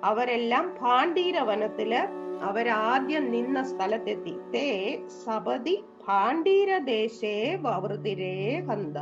അവരെല്ലാം 0.05 0.79
ഭാണ്ഡീര 0.81 1.39
വനത്തിൽ 1.39 1.95
അവരാദ്യം 2.43 3.31
നിന്ന 3.31 3.63
സ്ഥലത്തെത്തി. 3.63 4.35
തേ 4.55 4.99
സപതി 5.25 5.85
ഭാണ്ഡീരദേശേ 6.09 7.59
വവൃതിരേ 7.61 8.61
ഹന്ത. 8.71 8.99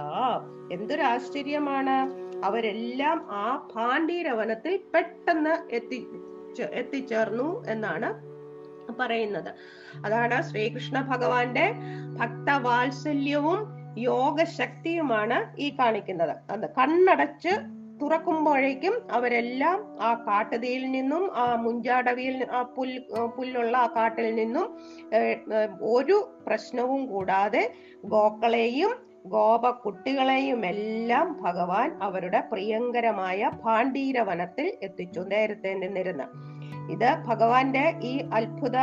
എന്തൊരു 0.73 1.03
ആശ്ചര്യമാണ്. 1.03 2.29
അവരെല്ലാം 2.45 3.27
ആ 3.31 3.69
ഭാണ്ഡീര 3.75 4.31
വനത്തിൽ 4.31 4.81
പെട്ടെന്ന് 4.95 5.75
എത്തി 5.75 6.07
എത്തിച്ചേർന്നു 6.73 7.65
എന്നാണ് 7.69 8.29
പറയുന്നത്. 9.01 9.55
അതാണ് 10.05 10.43
ശ്രീകൃഷ്ണ 10.43 11.01
ഭഗവാന്റെ 11.11 11.67
ഭക്തവാത്സല്യവും 12.19 13.61
യോഗശക്തിയുമാണ് 13.99 15.39
ഈ 15.59 15.69
കാണിക്കുന്നത്. 15.79 16.35
അത് 16.51 16.67
കണ്ണടച്ച് 16.79 17.53
തുറക്കുമ്പോഴേക്കും 18.03 18.95
അവരെല്ലാം 19.11 19.79
ആ 20.01 20.11
കാട്ടുതീയിൽ 20.27 20.91
നിന്നും 20.91 21.37
ആ 21.37 21.45
മുഞ്ചാടവിയിൽ 21.55 22.37
ആ 22.51 22.61
പുൽ 22.77 22.91
പുല്ലുള്ള 23.37 23.77
ആ 23.77 23.87
കാട്ടിൽ 23.97 24.35
നിന്നും 24.35 24.67
ഒരു 25.81 26.17
പ്രശ്നവും 26.47 27.07
കൂടാതെ 27.07 27.63
ഗോക്കളെയും 28.05 28.93
ഗോപ 29.27 29.71
കുട്ടികളെയും 29.71 30.67
എല്ലാം 30.67 31.27
ഭഗവാൻ 31.43 31.89
അവരുടെ 32.03 32.41
പ്രിയങ്കരമായ 32.53 33.51
ഭാണ്ഡീര 33.65 34.19
വനത്തിൽ 34.21 34.67
എത്തിച്ചു. 34.83 35.21
നേരത്തെ 35.21 35.73
നിന്നിരുന്ന. 35.75 36.25
ഇത് 36.95 37.11
ഭഗവാന്റെ 37.27 37.85
ഈ 38.03 38.15
അത്ഭുത 38.33 38.77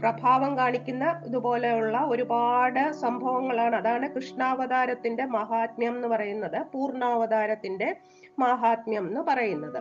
പ്രഭാവം 0.00 0.58
കാണിക്കുന്ന 0.58 1.22
ഇതുപോലെയുള്ള 1.26 1.98
ഒരുപാട് 2.04 2.92
സംഭവങ്ങളാണ്. 2.92 3.76
അതാണ് 3.76 4.08
കൃഷ്ണാവതാരത്തിന്റെ 4.08 5.24
മഹാത്മ്യം 5.26 5.96
എന്ന് 5.96 6.08
പറയുന്നത്. 6.08 6.58
പൂർണാവതാരത്തിന്റെ 6.72 7.88
മഹാത്മ്യം 8.38 9.08
എന്ന് 9.08 9.20
പറയുന്നത്. 9.20 9.80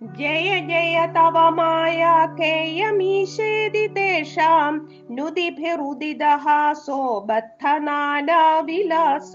ജയ 0.00 0.58
ജയ 0.66 1.06
തവ 1.14 1.50
മായ 1.50 2.28
കേയമീശേതി 2.40 3.86
തേഷാം. 3.86 4.88
നുതിഭിരുദിദഹാസോ 5.10 7.24
ബദ്ധനാനാവിലാസ 7.28 9.32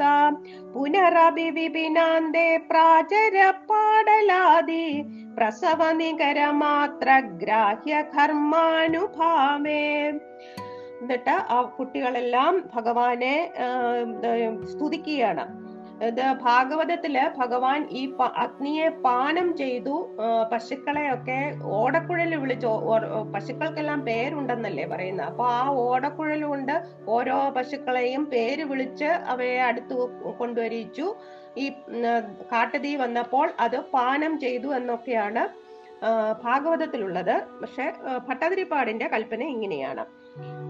പുനരഭി 0.74 1.50
വിപിനാന്തേ 1.50 2.58
പ്രാചര 2.70 3.50
പാടലാദി 3.50 5.04
പ്രസവ 5.38 5.92
നികര 5.92 6.52
മാത്ര 6.52 7.20
ഗ്രാഹ്യ 7.20 8.04
കർമാനുഭാവേ 8.16 10.12
എന്നിട്ട് 11.02 11.30
ആ 11.30 11.62
കുട്ടികളെല്ലാം 11.62 12.64
ഭഗവാനെ 12.76 13.52
സ്തുതിക്കുകയാണ്. 14.72 15.63
ഇത് 16.10 16.24
ഭാഗവതത്തിൽ 16.46 17.16
ഭഗവാൻ 17.40 17.80
ഈ 18.00 18.02
അഗ്നിയെ 18.44 18.88
പാനം 19.06 19.48
ചെയ്തു 19.62 19.96
പശുക്കളെ 20.52 21.04
ഒക്കെ 21.14 21.40
ഓടക്കുഴൽ 21.80 22.32
വിളിച്ചു 22.44 22.72
പശുക്കൾക്കെല്ലാം 23.36 24.02
പേരുണ്ടെന്നല്ലേ 24.08 24.86
പറയുന്നത്. 24.94 25.28
അപ്പൊ 25.32 25.46
ആ 25.60 25.64
ഓടക്കുഴൽ 25.86 26.44
കൊണ്ട് 26.52 26.76
ഓരോ 27.16 27.38
പശുക്കളെയും 27.58 28.26
പേര് 28.34 28.66
വിളിച്ച് 28.72 29.10
അവയെ 29.34 29.60
അടുത്ത് 29.70 29.98
കൊണ്ടുവരിച്ചു. 30.42 31.08
ഈ 31.64 31.68
കാട്ടുതീ 32.52 32.94
വന്നപ്പോൾ 33.04 33.48
അത് 33.66 33.78
പാനം 33.96 34.36
ചെയ്തു 34.46 34.70
എന്നൊക്കെയാണ് 34.80 35.44
ഭാഗവതത്തിലുള്ളത്. 36.46 37.36
പക്ഷെ 37.62 37.86
ഭട്ടതിരിപ്പാടിന്റെ 38.28 39.08
കൽപ്പന 39.14 39.42
ഇങ്ങനെയാണ്. 39.56 40.04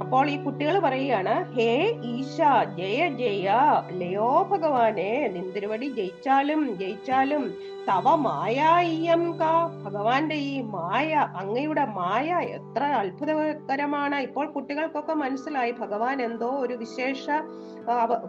അപ്പോൾ 0.02 0.30
ഈ 0.30 0.44
കുട്ടികൾ 0.44 0.80
പറയുകയാണ് 0.80 1.34
ഹേ 1.56 1.68
ഈശ 2.06 2.38
ജയ 2.78 3.10
ജയ 3.20 3.52
ലയോ 3.92 4.48
ഭഗവാനെ 4.52 5.28
നിന്തിരുവടി 5.28 5.88
ജയിച്ചാലും 5.88 6.62
ജയിച്ചാലും 6.78 7.44
തവ 7.90 8.16
മായായിയം 8.16 9.24
കാ. 9.40 9.54
ഭഗവാന്റെ 9.86 10.36
ഈ 10.36 10.62
മായ 10.62 11.12
അങ്ങയുടെ 11.14 11.86
മായ 11.86 12.30
എത്ര 12.58 12.84
അത്ഭുതകരമാണ്. 12.84 14.16
ഇപ്പോൾ 14.16 14.46
കുട്ടികൾക്കൊക്കെ 14.52 15.14
മനസ്സിലായി 15.14 15.72
ഭഗവാൻ 15.72 16.22
എന്തോ 16.22 16.50
ഒരു 16.66 16.74
വിശേഷ 16.74 17.26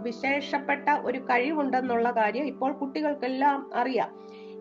വിശേഷപ്പെട്ട 0.03 0.89
ഒരു 1.05 1.19
കഴിവുണ്ടെന്നുള്ള 1.19 2.11
കാര്യം 2.11 2.47
ഇപ്പോൾ 2.47 2.73
കുട്ടികൾക്കെല്ലാം 2.73 3.71
അറിയാം. 3.75 4.11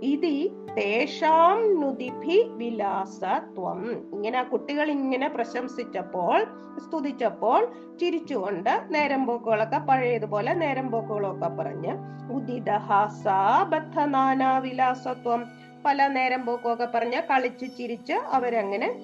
ഇതി 0.01 0.55
തേഷാം 0.77 1.81
നുതിഭി 1.81 2.49
വിലാസത്വം 2.49 4.03
ഇങ്ങനെ 4.13 4.39
ആ 4.39 4.43
കുട്ടികൾ 4.43 4.89
ഇങ്ങനെ 4.89 5.27
പ്രശംസിച്ചപ്പോൾ 5.27 6.47
സ്തുതിച്ചപ്പോൾ 6.79 7.67
ചിരിച്ചുകൊണ്ട് 7.99 8.85
നേരം 8.89 9.25
പോക്കുകളൊക്കെ 9.25 9.77
പഴയതുപോലെ 9.77 10.53
നേരം 10.53 10.91
പോക്കുകളൊക്കെ 10.91 11.47
പറഞ്ഞ് 11.47 12.13
ഉദിതഹാസാബദ്ധനാനാ 12.31 14.57
വിലാസത്വം 14.57 15.45
പല 15.85 16.07
നേരം 16.07 16.45
പോക്കുമൊക്കെ 16.45 16.89
പറഞ്ഞ് 16.95 17.21
കളിച്ച് 17.21 17.77
ചിരിച്ച് 17.77 18.13
അവരങ്ങനെ 18.13 18.99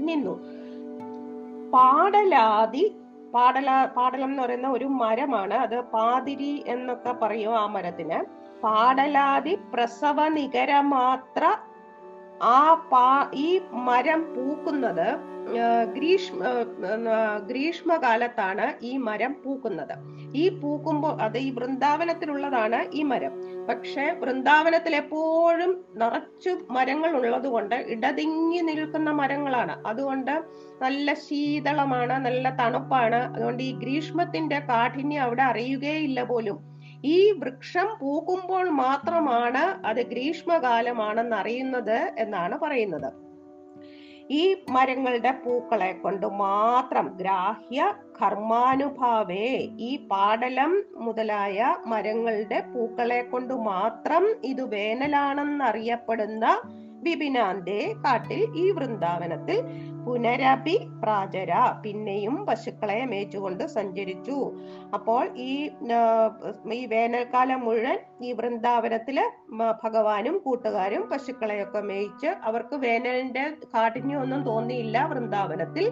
നിന്നു. 0.00 0.40
പാടലാതി 1.70 2.96
പാടല 3.34 3.88
പാടലം 3.96 4.24
എന്ന് 4.24 4.42
പറയുന്ന 4.42 4.68
ഒരു 4.68 4.84
മരമാണ്. 4.84 5.54
അത് 5.54 5.80
പാതിരി 5.80 6.64
എന്നൊക്കെ 6.66 7.12
പറയും 7.12 7.58
ആ 7.58 7.66
മരത്തിന്. 7.66 8.39
പാടലാതി 8.62 9.58
പ്രസവ 9.74 10.28
നികരമാത്ര 10.28 11.56
ആ 12.42 12.88
പാ 12.92 13.30
ഈ 13.34 13.60
മരം 13.72 14.34
പൂക്കുന്നത് 14.34 15.30
ഗ്രീഷ്മ 15.84 16.40
ഗ്രീഷ്മകാലത്താണ് 17.46 18.74
ഈ 18.82 18.96
മരം 18.96 19.42
പൂക്കുന്നത്. 19.44 19.94
ഈ 20.34 20.48
പൂക്കുമ്പോൾ 20.48 21.22
അത് 21.22 21.38
ഈ 21.38 21.50
വൃന്ദാവനത്തിലുള്ളതാണ് 21.50 22.90
ഈ 22.94 23.02
മരം. 23.02 23.32
പക്ഷെ 23.68 24.16
വൃന്ദാവനത്തിൽ 24.20 24.96
എപ്പോഴും 24.96 25.84
നിറച്ചു 25.96 26.50
മരങ്ങൾ 26.70 27.16
ഉള്ളത് 27.16 27.48
കൊണ്ട് 27.48 27.74
ഇടതിങ്ങി 27.74 28.60
നിൽക്കുന്ന 28.60 29.10
മരങ്ങളാണ്. 29.10 29.86
അതുകൊണ്ട് 29.86 30.42
നല്ല 30.82 31.14
ശീതളമാണ് 31.14 32.24
നല്ല 32.26 32.50
തണുപ്പാണ്. 32.50 33.16
അതുകൊണ്ട് 33.16 33.62
ഈ 33.62 33.72
ഗ്രീഷ്മത്തിന്റെ 33.72 34.58
കാഠിന്യം 34.58 35.22
അവിടെ 35.22 35.42
അറിയുകയില്ല 35.42 36.22
പോലും. 36.22 36.69
ഈ 37.04 37.32
വൃക്ഷം 37.32 37.86
പൂക്കുമ്പോൾ 38.00 38.68
മാത്രമാണ് 38.68 39.86
അത് 39.86 40.06
ഗ്രീഷ്മകാലമാണെന്ന് 40.06 41.36
അറിയുന്നത് 41.36 42.12
എന്നാണ് 42.18 42.58
പറയുന്നത്. 42.58 43.12
ഈ 44.30 44.56
മരങ്ങളുടെ 44.70 45.30
പൂക്കളെ 45.30 45.92
കൊണ്ട് 45.92 46.26
മാത്രം 46.26 47.16
ഗ്രാഹ്യ 47.16 47.94
കർമാനുഭാവേ 48.22 49.68
ഈ 49.78 50.06
പാടലം 50.10 50.84
മുതലായ 50.94 51.74
മരങ്ങളുടെ 51.86 52.60
പൂക്കളെ 52.60 53.22
കൊണ്ട് 53.22 53.54
മാത്രം 53.54 54.34
ഇത് 54.44 54.62
വേനലാണെന്നറിയപ്പെടുന്ന 54.62 56.60
വിപിനാന്റെ 57.02 57.94
കാട്ടിൽ 58.06 58.46
ഈ 58.56 58.70
വൃന്ദാവനത്തിൽ 58.70 59.89
പുനരപി 60.04 60.74
പ്രാചര 61.02 61.52
പിന്നെയും 61.82 62.46
പശുക്കളെ 62.46 62.98
മേച്ചുകൊണ്ട് 63.12 63.64
സഞ്ചരിച്ചു. 63.76 64.36
അപ്പോൾ 64.94 65.22
ഈ 65.48 65.52
ഈ 66.78 66.80
വേനൽക്കാലം 66.92 67.60
മുഴുവൻ 67.66 67.98
ഈ 68.26 68.32
വൃന്ദാവനത്തിൽ 68.32 69.18
ഭഗവാനും 69.84 70.38
കൂട്ടുകാരും 70.44 71.02
പശുക്കളെയൊക്കെ 71.12 71.80
മേയിച്ച് 71.80 72.30
അവർക്ക് 72.48 72.76
വേനലിന്റെ 72.86 73.44
കാഠിന്യമൊന്നും 73.74 74.42
തോന്നിയില്ല 74.50 75.06
വൃന്ദാവനത്തിൽ. 75.12 75.86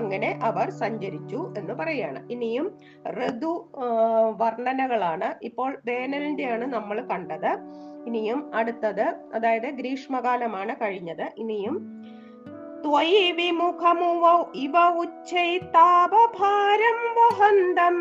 അങ്ങനെ 0.00 0.30
അവർ 0.42 0.66
സഞ്ചരിച്ചു 0.82 1.40
എന്ന് 1.58 1.74
പറയാണ്. 1.74 2.30
ഇനിയും 2.30 2.66
ഋതു 3.20 3.52
വർണനകളാണ് 4.42 5.28
ഇപ്പോൾ 5.42 5.70
വേനലിന്റെയാണ് 5.86 6.64
നമ്മൾ 6.76 6.96
കണ്ടത്. 7.12 7.50
ഇനിയും 8.08 8.40
അടുത്തത് 8.54 9.06
അതായത് 9.36 9.68
ഗ്രീഷ്മകാലമാണ് 9.78 10.72
കഴിഞ്ഞത്. 10.82 11.24
ഇനിയും 11.38 11.76
त्वयि 12.82 13.22
विमुखमुव 13.36 14.24
इव 14.64 14.74
उच्चैतावभारं 15.02 16.98
वहन्दं 17.18 17.96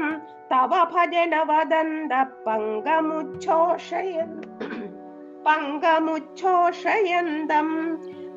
तव 0.52 0.72
भजन 0.94 1.34
वदन्त 1.50 2.14
पङ्गमुच्छोषयन् 2.46 4.38
पङ्गमुच्छोषयन्दम् 5.46 7.76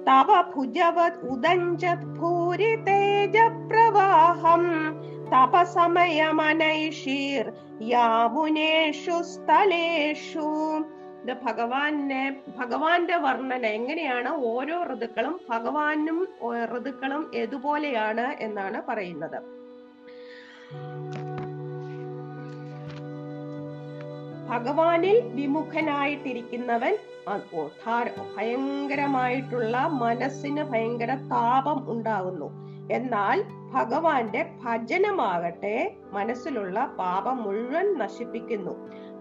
तव 0.08 0.28
भुजवत् 0.52 1.24
उदञ्चत् 1.32 2.10
भूरि 2.18 2.72
तेजप्रवाहम् 2.86 4.70
तप 5.32 5.54
समयमनैषीर् 5.74 7.50
स्थलेषु। 9.32 10.48
ഇത് 11.28 11.36
ഭഗവാനെ 11.46 12.20
ഭഗവാന്റെ 12.58 13.16
വർണന 13.16 13.64
എങ്ങനെയാണ് 13.66 14.28
ഓരോ 14.28 14.76
ഋതുക്കളും 14.82 15.40
ഭഗവാനും 15.50 16.18
ഋതുക്കളും 16.76 17.30
ഏതുപോലെയാണ് 17.34 18.24
എന്നാണ് 18.40 18.82
പറയുന്നത്. 18.88 19.36
ഭഗവാനിൽ 24.50 25.20
വിമുഖനായിട്ടിരിക്കുന്നവൻ 25.34 26.96
ഭയങ്കരമായിട്ടുള്ള 28.36 29.76
മനസ്സിന് 30.04 30.62
ഭയങ്കര 30.62 31.14
താപം 31.14 31.90
ഉണ്ടാകുന്നു. 31.90 32.48
എന്നാൽ 32.90 33.38
ഭഗവാന്റെ 33.72 34.42
ഭജനമാകട്ടെ 34.64 35.76
മനസ്സിലുള്ള 36.12 36.78
പാപം 36.98 37.36
മുഴുവൻ 37.44 37.98
നശിപ്പിക്കുന്നു. 37.98 38.74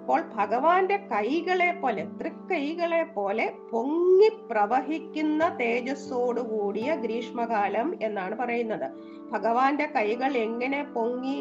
അപ്പോൾ 0.08 0.22
ഭഗവാന്റെ 0.36 0.98
കൈകളെ 1.10 1.68
പോലെ 1.80 2.04
തൃക്കൈകളെ 2.20 3.02
പോലെ 3.16 3.46
പൊങ്ങി 3.72 4.30
പ്രവഹിക്കുന്ന 4.52 5.50
തേജസ്സോടു 5.62 6.42
കൂടിയ 6.42 6.96
ഗ്രീഷ്മകാലം 6.96 7.88
എന്നാണ് 8.02 8.36
പറയുന്നത്. 8.36 8.86
ഭഗവാന്റെ 9.32 9.88
കൈകൾ 9.96 10.32
എങ്ങനെ 10.38 10.80
പൊങ്ങി 10.94 11.36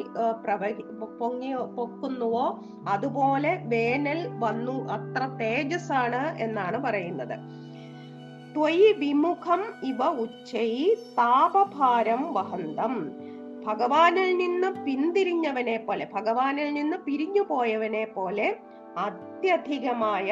പ്രവഹി 0.45 0.85
പൊങ്ങി 1.21 1.53
പൊക്കുന്നുവോ 1.77 2.47
അതുപോലെ 2.89 3.53
വേനൽ 3.65 4.21
വന്നു 4.39 4.77
അത്ര 4.97 5.23
തേജസ്സാണ് 5.43 6.23
എന്നാണ് 6.39 6.79
പറയുന്നത്. 6.79 7.37
ത്വയി 8.57 8.91
വിമുഖം 9.03 9.63
ഇവ 9.83 10.03
ഉച്ചൈ 10.25 10.73
താപഭാരം 11.21 12.25
വഹന്തം. 12.39 12.97
ഭഗവാനിൽ 13.67 14.37
നിന്ന് 14.37 14.85
പിന്തിരിഞ്ഞവനെ 14.85 15.77
പോലെ 15.79 16.09
ഭഗവാനിൽ 16.15 16.75
നിന്ന് 16.75 16.97
പിരിഞ്ഞു 16.97 17.43
പോയവനെ 17.43 18.05
പോലെ 18.07 18.49
അത്യധികമായ 18.97 20.29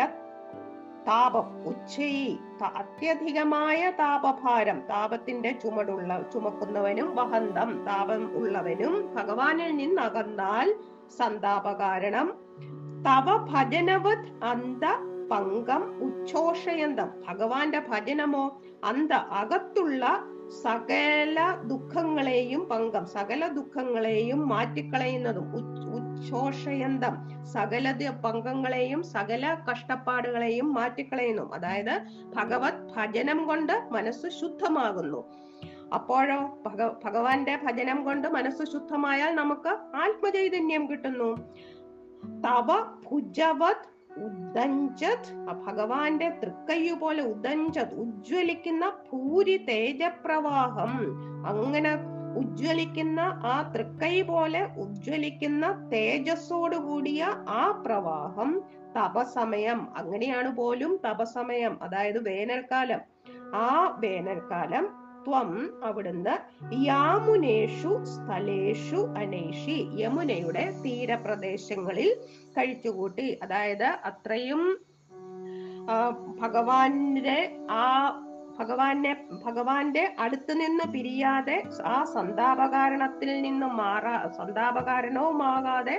താപം 1.06 1.46
ഉച്ചയി 1.66 2.28
അത്യധികമായ 2.74 3.90
താപഭാരം 3.98 4.78
താപത്തിന്റെ 4.90 5.50
ചുമടുള്ള 5.52 6.22
ചുമക്കുന്നവനും 6.32 7.14
വഹന്തം 7.14 7.70
താപം 7.86 8.22
ഉള്ളവനും 8.34 9.14
ഭഗവാനിൽ 9.14 9.76
നിന്നകന്നാൽ 9.76 10.68
സന്താപ 11.18 11.72
കാരണം 11.72 12.28
തവ 13.06 13.36
ഭജനവത് 13.52 14.30
അന്ത 14.44 14.84
പങ്കം 15.30 15.82
ഉച്ഛോഷയന്തം. 16.00 17.08
ഭഗവാന്റെ 17.28 17.80
ഭജനമോ 17.80 18.44
അന്ത 18.84 19.12
അകത്തുള്ള 19.32 20.04
സകല 20.50 21.61
ദുഃഖങ്ങളെയും 21.64 22.68
പങ്കം 22.68 23.07
സകല 23.07 23.48
ദുഃഖങ്ങളെയും 23.48 24.48
മാറ്റിക്കളയുന്നതും 24.48 25.54
ഉച്ഛോഷയന്തം 25.54 27.44
സകല 27.44 28.11
പങ്കങ്ങളെയും 28.24 29.02
സകല 29.02 29.57
കഷ്ടപ്പാടുകളെയും 29.72 30.74
മാറ്റിക്കളയുന്നു. 30.74 31.52
അതായത് 31.52 32.02
ഭഗവത് 32.37 32.94
ഭജനം 32.96 33.46
കൊണ്ട് 33.46 33.88
മനസ്സ് 33.92 34.40
ശുദ്ധമാകുന്നു. 34.40 35.24
അപ്പോഴോ 35.94 36.59
ഭഗ 36.66 36.87
ഭഗവാന്റെ 37.04 37.57
ഭജനം 37.57 38.04
കൊണ്ട് 38.04 38.28
മനസ്സ് 38.28 38.72
ശുദ്ധമായാൽ 38.72 39.35
നമുക്ക് 39.35 39.68
ആത്മചൈതന്യം 39.96 40.90
കിട്ടുന്നു. 40.90 41.37
തവ 42.46 42.83
ഭുജവത് 43.11 43.93
ഉദഞ്ചത് 44.16 45.50
ആ 45.50 45.53
ഭഗവാന്റെ 45.53 46.29
തൃക്കയ്യു 46.29 46.94
പോലെ 46.94 47.22
ഉദഞ്ചത് 47.22 47.94
ഉജ്ജ്വലിക്കുന്ന 47.94 48.92
ഭൂരി 49.12 49.57
തേജപ്രവാഹം. 49.57 50.90
അങ്ങനെ 51.46 51.94
ഉജ്ജ്വലിക്കുന്ന 52.38 53.20
ആ 53.20 53.72
തൃക്കൈ 53.72 54.22
പോലെ 54.22 54.64
ഉജ്ജ്വലിക്കുന്ന 54.64 55.90
തേജസ്സോട് 55.92 56.77
കൂടിയ 56.77 57.27
ആ 57.48 57.83
പ്രവാഹം 57.87 58.62
തപസമയം. 58.98 59.96
അങ്ങനെയാണ് 59.96 60.57
പോലും 60.57 61.00
തപസമയം 61.09 61.83
അതായത് 61.83 62.29
വേനൽക്കാലം. 62.29 63.00
ആ 63.55 63.96
വേനൽക്കാലം 63.98 65.03
ത്വം 65.26 65.50
അവിടുന്ന് 65.84 66.34
യാമുനേഷു 66.84 68.04
സ്ഥലേഷു 68.04 68.96
അനേഷി 69.18 69.76
യമുനയുടെ 69.94 70.72
തീരപ്രദേശങ്ങളിൽ 70.84 72.10
കഴിച്ചുകൂട്ടി. 72.58 73.38
അതായത് 73.42 73.84
അത്രയും 73.84 74.62
ഭഗവാന്റെ 76.40 77.38
ആ 77.70 77.87
ഭഗവാനെ 78.58 79.12
ഭഗവാന്റെ 79.44 80.14
അടുത്ത് 80.18 80.52
നിന്ന് 80.60 80.92
പിരിയാതെ 80.92 81.62
ആ 81.84 82.04
സന്താപകാരണത്തിൽ 82.04 83.42
നിന്ന് 83.42 83.66
മാറാ 83.66 84.30
സന്താപകാരണവുമാകാതെ 84.38 85.96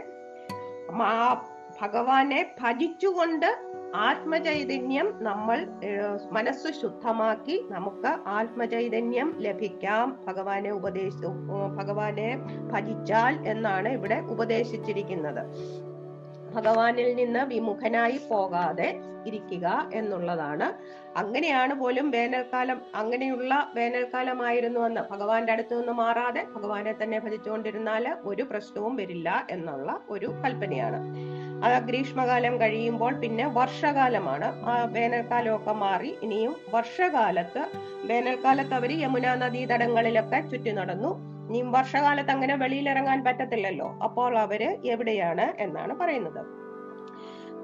ഭഗവാനെ 1.81 2.55
ഭജിച്ചുകൊണ്ട് 2.61 3.57
ആത്മചൈതന്യം 3.95 5.13
നമ്മൾ 5.21 5.67
മനസ്സ് 6.31 6.81
ശുദ്ധമാക്കി 6.81 7.65
നമുക്ക് 7.69 8.11
ആത്മചൈതന്യം 8.27 9.35
ലഭിക്കാം. 9.39 10.19
ഭഗവാനെ 10.27 10.71
ഉപദേശ 10.71 11.19
ഭഗവാനെ 11.77 12.37
ഭജിച്ചാൽ 12.73 13.47
എന്നാണ് 13.47 13.89
ഇവിടെ 13.89 14.15
ഉപദേശിച്ചിരിക്കുന്നത്. 14.15 15.43
ഭഗവാനിൽ 16.55 17.15
നിന്ന് 17.15 17.39
വിമുഖനായി 17.39 18.19
പോകാതെ 18.29 19.01
ഇരിക്കുക 19.25 19.89
എന്നുള്ളതാണ്. 19.93 20.73
അങ്ങനെയാണ് 21.17 21.73
പോലും 21.73 22.11
വേനൽക്കാലം 22.11 22.81
അങ്ങനെയുള്ള 22.95 23.71
വേനൽക്കാലമായിരുന്നു 23.75 24.79
എന്ന് 24.79 25.01
ഭഗവാന്റെ 25.11 25.51
അടുത്ത് 25.51 25.79
നിന്ന് 25.79 25.91
മാറാതെ 25.91 26.47
ഭഗവാനെ 26.55 26.95
തന്നെ 27.03 27.19
ഭജിച്ചുകൊണ്ടിരുന്നാൽ 27.19 28.15
ഒരു 28.23 28.43
പ്രശ്നവും 28.43 28.95
വരില്ല 28.95 29.47
എന്നുള്ള 29.49 29.99
ഒരു 30.09 30.25
കൽപ്പനയാണ്. 30.45 30.99
ആ 31.65 31.79
ഗ്രീഷ്മകാലം 31.79 32.61
കഴിയുമ്പോൾ 32.61 33.13
പിന്നെ 33.13 33.45
വർഷകാലമാണ്. 33.45 34.47
ആ 34.65 34.73
വേനൽക്കാലമൊക്കെ 34.85 35.71
മാറി 35.71 36.15
ഇനിയും 36.23 36.55
വർഷകാലത്ത് 36.73 37.63
വേനൽക്കാലത്ത് 38.05 38.73
അവർ 38.73 38.91
യമുനാ 38.99 39.35
നദീതടങ്ങളിലൊക്കെ 39.35 40.39
ചുറ്റി 40.51 40.69
നടന്നു. 40.69 41.11
ഇനിയും 41.47 41.71
വർഷകാലത്ത് 41.71 42.31
അങ്ങനെ 42.31 42.55
വെളിയിലിറങ്ങാൻ 42.55 43.23
പറ്റത്തില്ലല്ലോ. 43.23 43.87
അപ്പോൾ 44.03 44.37
അവർ 44.39 44.77
എവിടെയാണ് 44.85 45.53
എന്നാണ് 45.59 45.95
പറയുന്നത്. 45.99 46.64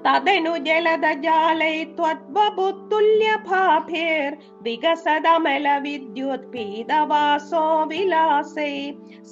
തദനു 0.06 0.52
വിലാസൈ. 7.90 8.76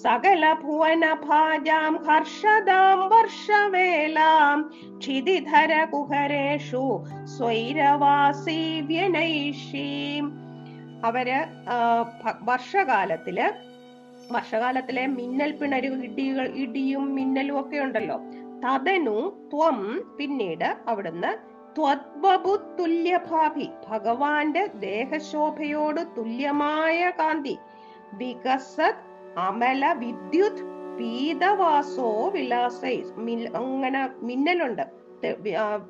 സകല 0.03 0.43
ഭുവന 0.63 1.05
ഭാജാം 1.25 1.95
ഹർഷദാം 2.07 3.01
വർഷവേലാം 3.13 4.59
ക്ഷിതിധര 5.01 5.73
കുഹരേഷു 5.85 6.85
സ്വൈരവാസി 7.25 8.81
അവർ 11.05 11.29
വർഷകാലത്തിൽ 12.43 13.39
വർഷകാലത്തിലെ 14.33 15.07
മിന്നൽ 15.07 15.53
പിണരു 15.53 15.93
ഇടികൾ 16.07 16.47
ഇടിയും 16.55 17.15
മിന്നലും 17.15 17.61
ഒക്കെ 17.61 17.77
ഉണ്ടല്ലോ. 17.77 18.21
തദനു 18.65 19.19
ത്വം 19.53 19.79
പിന്നീട് 20.19 20.69
അവിടുന്ന് 20.87 21.31
തുല്യഭാഭി 22.79 23.69
ഭഗവാന്റെ 23.89 24.63
ദേഹശോഭയോട് 24.81 26.01
തുല്യമായ 26.17 27.11
കാന്തി 27.19 27.55
വികസത് 28.13 29.03
അമല 29.39 29.93
വിദ്യുത് 29.99 30.63
പീതവാസോ 30.99 32.09
വിലാസൈ 32.29 32.97
അങ്ങനെ 33.61 34.03
മിന്നലുണ്ട്. 34.23 34.85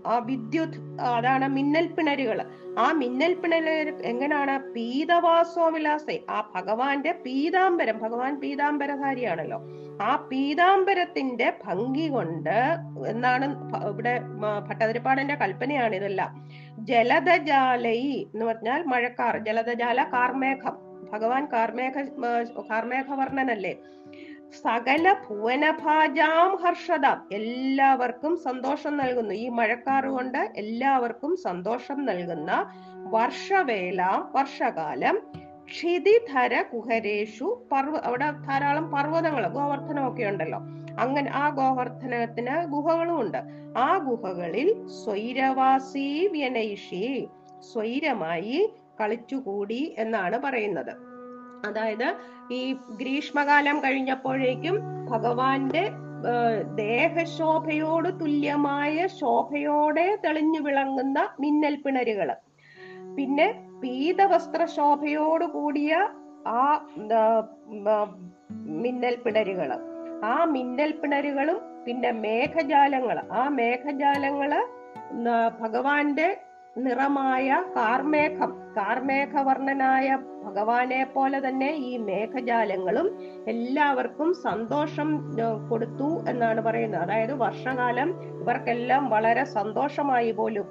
ആ- 0.07 0.19
വിദ്യുത് 0.19 1.01
അതാണ് 1.01 1.49
മിന്നൽ 1.49 1.87
പിണരുകൾ. 1.87 2.45
ആ 2.79 2.93
മിന്നൽ 2.93 3.35
പിണര് 3.35 3.95
എങ്ങനെയാണ് 4.03 4.73
പീതവാസോവിലാസെ 4.73 6.21
ആ 6.31 6.53
ഭഗവാന്റെ 6.55 7.13
പീതാംബരം 7.13 7.99
ഭഗവാൻ 7.99 8.41
പീതാംബരധാരിയാണല്ലോ. 8.41 9.61
ആ 10.03 10.29
പീതാംബരത്തിന്റെ 10.33 11.53
ഭംഗി 11.65 12.09
കൊണ്ട് 12.09 12.77
എന്നാണ് 13.09 13.75
ഇവിടെ 13.89 14.21
ഭട്ടതിരിപ്പാടന്റെ 14.69 15.35
കൽപ്പനയാണ് 15.35 15.97
ഇതെല്ലാം. 15.97 16.49
ജലദജാലൈ 16.79 18.25
എന്ന് 18.35 18.45
പറഞ്ഞാൽ 18.45 18.83
മഴക്കാർ 18.83 19.39
ജലദജാല 19.39 20.05
കാർമേഘം. 20.13 20.91
ഭഗവാൻ 21.13 21.49
കാർമേഘ 21.53 21.93
കാർമേഘവർണനല്ലേ? 22.71 23.77
സകല 24.53 25.15
ഭുവനഭാജാം 25.29 26.57
ഹർഷദാം. 26.57 27.29
എല്ലാവർക്കും 27.33 28.37
സന്തോഷം 28.37 28.97
നൽകുന്നു. 28.97 29.35
ഈ 29.35 29.49
മഴക്കാറ് 29.49 30.05
കൊണ്ട് 30.05 30.53
എല്ലാവർക്കും 30.57 31.37
സന്തോഷം 31.37 32.05
നൽകുന്ന 32.05 32.71
വർഷവേല 32.97 34.03
വർഷകാലം. 34.35 35.19
ക്ഷിതിധര 35.69 36.63
കുഹരേഷു 36.63 37.65
പർവ 37.73 37.99
അവിടെ 37.99 38.31
ധാരാളം 38.31 38.91
പർവതങ്ങൾ 38.91 39.49
ഗോവർദ്ധനമൊക്കെ 39.49 40.25
ഉണ്ടല്ലോ. 40.25 40.59
അങ്ങനെ 41.01 41.31
ആ 41.35 41.49
ഗോവർദ്ധനത്തിന് 41.49 42.67
ഗുഹകളും 42.67 43.21
ഉണ്ട്. 43.21 43.39
ആ 43.79 43.99
ഗുഹകളിൽ 43.99 44.87
സ്വൈരവാസി 45.05 46.29
വ്യനൈഷി 46.33 47.29
സ്വൈരമായി 47.73 48.73
കളിച്ചുകൂടി 49.01 49.95
എന്നാണ് 49.99 50.39
പറയുന്നത്. 50.39 51.10
അതായത് 51.67 52.09
ഈ 52.53 52.61
ഗ്രീഷ്മകാലം 52.91 53.77
കഴിഞ്ഞപ്പോഴേക്കും 53.85 54.77
ഭഗവാന്റെ 55.11 55.85
ദേഹശോഭയോട് 56.75 58.09
തുല്യമായ 58.21 59.07
ശോഭയോടെ 59.21 60.07
തെളിഞ്ഞു 60.25 60.61
വിളങ്ങുന്ന 60.61 61.19
മിന്നൽ 61.41 61.77
പിണരുകൾ. 61.85 62.31
പിന്നെ 63.17 63.47
പീതവസ്ത്ര 63.83 64.65
ശോഭയോട് 64.65 65.45
കൂടിയ 65.45 65.93
ആ 66.47 66.65
മിന്നൽ 68.83 69.17
പിണരുകൾ. 69.25 69.71
ആ 70.25 70.45
മിന്നൽ 70.45 70.91
പിണരുകളും 70.93 71.59
പിന്നെ 71.85 72.11
മേഘജാലങ്ങൾ 72.25 73.19
ആ 73.33 73.49
മേഘജാലങ്ങൾ 73.49 74.53
ഭഗവാന്റെ 75.61 76.29
നിറമായ 76.77 77.49
കാർമേഘം 77.77 78.51
കാർമേഘവർണനായ 78.77 80.09
ഭഗവാനെ 80.45 81.01
പോലെ 81.15 81.39
തന്നെ 81.47 81.71
ഈ 81.89 81.97
മേഘജാലങ്ങളും 82.09 83.07
എല്ലാവർക്കും 83.53 84.29
സന്തോഷം 84.45 85.09
കൊടുത്തു 85.71 86.09
എന്നാണ് 86.29 86.61
പറയുന്നത്. 86.61 87.03
അതായത് 87.03 87.35
വർഷകാലം 87.45 88.11
ഇവർക്കെല്ലാം 88.43 89.03
വളരെ 89.11 89.45
സന്തോഷമായി 89.57 90.31
പോലും. 90.31 90.69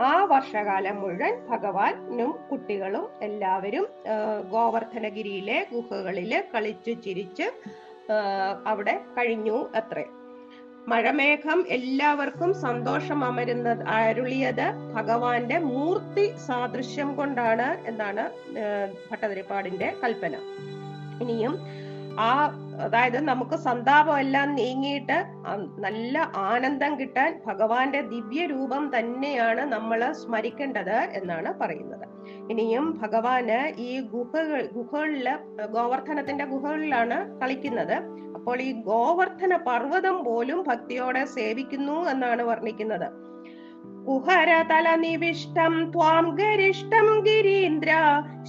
ആ 0.00 0.12
വർഷകാലം 0.32 0.96
മുഴുവൻ 1.00 1.34
ഭഗവാനും 1.50 2.32
കുട്ടികളും 2.50 3.04
എല്ലാവരും 3.22 3.86
ഗോവർദ്ധനഗിരിയിലെ 4.54 5.58
ഗുഹകളിൽ 5.72 6.32
കളിച്ചു 6.54 6.92
ചിരിച്ച് 7.04 7.46
അവിടെ 8.66 8.94
കഴിഞ്ഞു 9.16 9.58
അത്രേ. 9.80 10.04
മഴമേഘം 10.88 11.60
എല്ലാവർക്കും 11.68 12.50
സന്തോഷം 12.54 13.24
അമരുന്ന 13.24 13.68
അരുളിയത് 13.96 14.66
ഭഗവാന്റെ 14.94 15.58
മൂർത്തി 15.66 16.24
സാദൃശ്യം 16.46 17.10
കൊണ്ടാണ് 17.14 17.68
എന്നാണ് 17.86 18.24
ഭട്ടതിരിപ്പാടിന്റെ 19.10 19.88
കൽപ്പന. 20.02 20.34
ഇനിയും 21.20 21.54
ആ 22.18 22.30
അതായത് 22.84 23.20
നമുക്ക് 23.20 23.56
സന്താപം 23.56 24.18
എല്ലാം 24.18 24.54
നീങ്ങിയിട്ട് 24.54 25.16
നല്ല 25.78 26.18
ആനന്ദം 26.36 27.00
കിട്ടാൻ 27.00 27.40
ഭഗവാന്റെ 27.46 28.00
ദിവ്യ 28.02 28.46
രൂപം 28.46 28.90
തന്നെയാണ് 28.96 29.60
നമ്മൾ 29.60 30.12
സ്മരിക്കേണ്ടത് 30.12 30.98
എന്നാണ് 31.18 31.52
പറയുന്നത്. 31.60 32.06
ഇനിയും 32.50 32.98
ഭഗവാന് 33.02 33.60
ഈ 33.78 34.00
ഗുഹ 34.00 34.32
ഗുഹകളിൽ 34.76 35.28
ഗോവർദ്ധനത്തിന്റെ 35.76 36.44
ഗുഹകളിലാണ് 36.44 37.38
കളിക്കുന്നത്. 37.40 37.96
അപ്പോൾ 38.36 38.60
ഈ 38.60 38.72
ഗോവർദ്ധന 38.72 39.56
പർവതം 39.56 40.24
പോലും 40.24 40.62
ഭക്തിയോടെ 40.62 41.24
സേവിക്കുന്നു 41.24 42.08
എന്നാണ് 42.12 42.42
വർണിക്കുന്നത്. 42.42 43.08
കുഹരതല 44.06 44.86
നിവിഷ്ടം 45.02 45.74
ത്വാം 45.94 46.24
ഗരിഷ്ടം 46.38 47.08
ഗിരീന്ദ്ര 47.26 47.90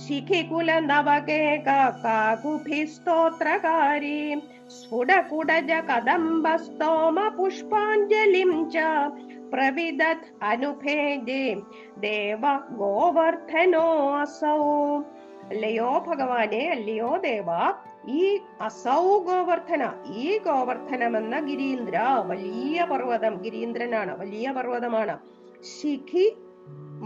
ശിഖികുല 0.04 0.70
നവകേക 0.90 1.68
കാകുഭിസ്തോത്രകാരി 2.04 3.02
സ്ഫുടകുടജ 4.78 5.72
കദംബസ്തോമ 5.90 7.18
പുഷ്പാഞ്ജലിം 7.38 8.52
ച 8.76 8.78
പ്രവിദത് 9.54 10.30
അനുഭേദേ 10.52 11.44
ദേവ 12.06 12.44
ഗോവർദ്ധനോ 12.80 13.90
അസൗ. 14.22 14.62
അല്ലയോ 15.52 15.92
ഭഗവാനെ 16.08 16.64
അല്ലയോ 16.76 17.12
ദേവ 17.28 17.50
ഈ 18.22 18.24
അസൗ 18.68 19.04
ഗോവർദ്ധന 19.28 19.84
ഈ 20.24 20.26
ഗോവർദ്ധനം 20.48 21.14
എന്ന 21.22 21.36
ഗിരീന്ദ്ര 21.50 21.96
വലിയ 22.32 22.78
പർവതം 22.92 23.34
ഗിരീന്ദ്രനാണ് 23.46 24.12
വലിയ 24.24 24.46
പർവതമാണ്. 24.58 25.16
ശിഖി 25.64 26.38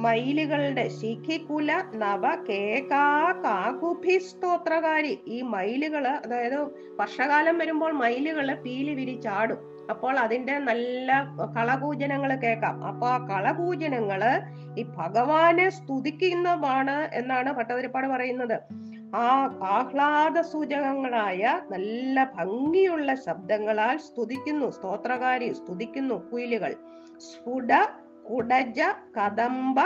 മയിലുകളുടെ 0.03 0.87
ശിഖികുല 0.87 1.71
നവ 1.95 2.23
കേകാ 2.49 3.31
കാകുഭി 3.31 4.17
സ്തോത്രകാരി. 4.17 5.19
ഈ 5.27 5.41
മയിലുകൾ 5.41 6.07
അതായത് 6.07 6.59
വർഷകാലം 6.99 7.57
വരുമ്പോൾ 7.57 7.91
മയിലുകൾ 7.91 8.53
പീലി 8.55 8.93
വിരിച്ചാടും 8.93 9.59
അപ്പോൾ 9.89 10.19
അതിന്റെ 10.19 10.57
നല്ല 10.57 11.11
കളകൂജനങ്ങൾ 11.57 12.35
കേൾക്കാം. 12.35 12.83
അപ്പൊ 12.83 13.07
ആ 13.07 13.17
കളകൂജനങ്ങൾ 13.27 14.23
ഈ 14.79 14.83
ഭഗവാനെ 14.83 15.69
സ്തുതിക്കുന്നതാണ് 15.69 17.09
എന്നാണ് 17.13 17.53
ഭട്ടതിരിപ്പാട് 17.53 18.07
പറയുന്നത്. 18.07 18.57
ആ 19.15 19.27
ആഹ്ലാദ 19.63 20.41
സൂചകങ്ങളായ 20.41 21.61
നല്ല 21.71 22.31
ഭംഗിയുള്ള 22.35 23.15
ശബ്ദങ്ങളാൽ 23.15 23.97
സ്തുതിക്കുന്നു. 23.97 24.69
സ്തോത്രകാരി 24.69 25.53
സ്തുതിക്കുന്നു 25.53 26.31
കുയിലുകൾ. 26.33 26.75
സ്ഫുട 27.19 27.73
കുടജ 28.29 28.79
കദംബ 29.17 29.79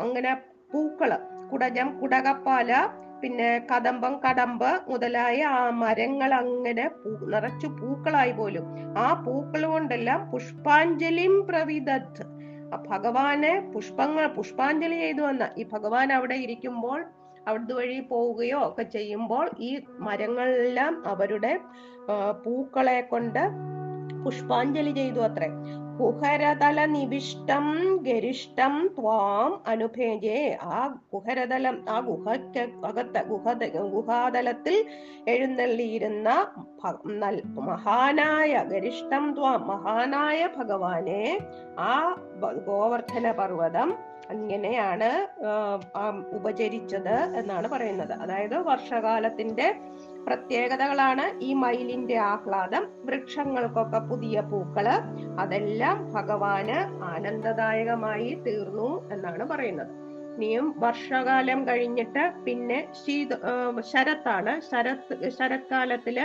അങ്ങനെ 0.00 0.34
പൂക്കൾ. 0.72 1.10
കുടജം 1.52 1.88
കുടകപ്പാല 2.00 2.72
പിന്നെ 3.22 3.66
കദംബം 3.72 4.14
കടമ്പ് 4.24 4.70
മുതലായ 4.88 5.42
ആ 5.42 5.70
മരങ്ങൾ 5.70 6.34
അങ്ങനെ 6.34 6.90
നിറച്ചു 7.32 7.66
പൂക്കളായി 7.66 8.32
പോലും. 8.32 8.64
ആ 8.98 9.06
പൂക്കൾ 9.26 9.66
കൊണ്ടെല്ലാം 9.66 10.30
പുഷ്പാഞ്ജലിം 10.30 11.46
പ്രവിധത്ത് 11.46 12.24
ഭഗവാനെ 12.88 13.52
പുഷ്പങ്ങൾ 13.74 14.24
പുഷ്പാഞ്ജലി 14.26 14.98
ചെയ്തു 14.98 15.22
വന്ന 15.22 15.44
ഈ 15.58 15.64
ഭഗവാൻ 15.72 16.12
അവിടെ 16.12 16.34
ഇരിക്കുമ്പോൾ 16.34 17.00
അവിടുന്ന് 17.48 17.74
വഴി 17.74 18.00
പോവുകയോ 18.00 18.58
ഒക്കെ 18.68 18.82
ചെയ്യുമ്പോൾ 18.82 19.50
ഈ 19.58 19.70
മരങ്ങളെല്ലാം 19.98 20.92
അവരുടെ 21.06 21.52
പൂക്കളെ 22.44 23.00
കൊണ്ട് 23.00 23.42
പുഷ്പാഞ്ജലി 24.24 24.90
ചെയ്തു 24.90 25.20
അത്രേ. 25.20 25.48
കുഹരതല 25.98 26.78
നിവിഷ്ടം 26.92 27.66
ഗരിഷ്ടം 28.02 28.74
ത്വാം 28.96 29.50
അനുഭേജേ 29.66 30.38
ആ 30.68 30.78
കുഹരതലം 31.12 31.76
ആ 31.88 31.96
ഗുഹയ്ക്ക് 32.00 32.62
അകത്ത് 32.84 33.20
ഗുഹ 33.28 33.46
ഗുഹാതലത്തിൽ 33.94 34.76
എഴുന്നള്ളിയിരുന്ന 35.26 36.28
മഹാനായ 37.68 38.54
ഗരിഷ്ടം 38.72 39.26
ത്വാം 39.34 39.62
മഹാനായ 39.66 40.40
ഭഗവാനെ 40.56 41.22
ആ 41.84 41.92
ഗോവർദ്ധന 42.66 43.32
പർവതം 43.32 43.90
അങ്ങനെയാണ് 44.30 45.08
ഉപചരിച്ചത് 46.32 47.16
എന്നാണ് 47.40 47.66
പറയുന്നത്. 47.68 48.12
അതായത് 48.22 48.56
വർഷകാലത്തിന്റെ 48.62 49.66
പ്രത്യേകതകളാണ് 50.26 51.24
ഈ 51.46 51.50
മയിലിന്റെ 51.62 52.16
ആഹ്ലാദം 52.32 52.84
വൃക്ഷങ്ങൾക്കൊക്കെ 53.06 54.00
പുതിയ 54.10 54.36
പൂക്കൾ 54.50 54.86
അതെല്ലാം 55.42 55.98
ഭഗവാന് 56.14 56.78
ആനന്ദദായകമായി 57.12 58.30
തീർന്നു 58.46 58.90
എന്നാണ് 59.12 59.46
പറയുന്നത്. 59.52 59.92
ഇനിയും 60.36 60.66
വർഷകാലം 60.84 61.58
കഴിഞ്ഞിട്ട് 61.68 62.22
പിന്നെ 62.46 62.78
ശീത 63.00 63.32
ശരത്താണ്. 63.92 64.52
ശരത് 64.70 65.14
ശരത്കാലത്തിൽ 65.38 66.18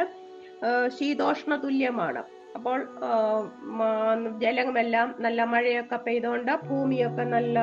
ശീതോഷ്ണ 0.98 1.56
തുല്യമാണ്. 1.64 2.22
അപ്പോൾ 2.58 2.80
ജലമെല്ലാം 4.44 5.08
നല്ല 5.26 5.42
മഴയൊക്കെ 5.52 5.98
പെയ്തുകൊണ്ട് 6.06 6.52
ഭൂമിയൊക്കെ 6.70 7.26
നല്ല 7.36 7.60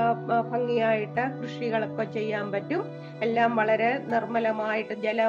ഭംഗിയായിട്ട് 0.53 1.25
കൃഷികളൊക്കെ 1.39 2.05
ചെയ്യാൻ 2.17 2.47
പറ്റും. 2.53 2.85
എല്ലാം 3.27 3.51
വളരെ 3.61 3.91
നിർമ്മലമായിട്ട് 4.13 4.95
ജല 5.07 5.29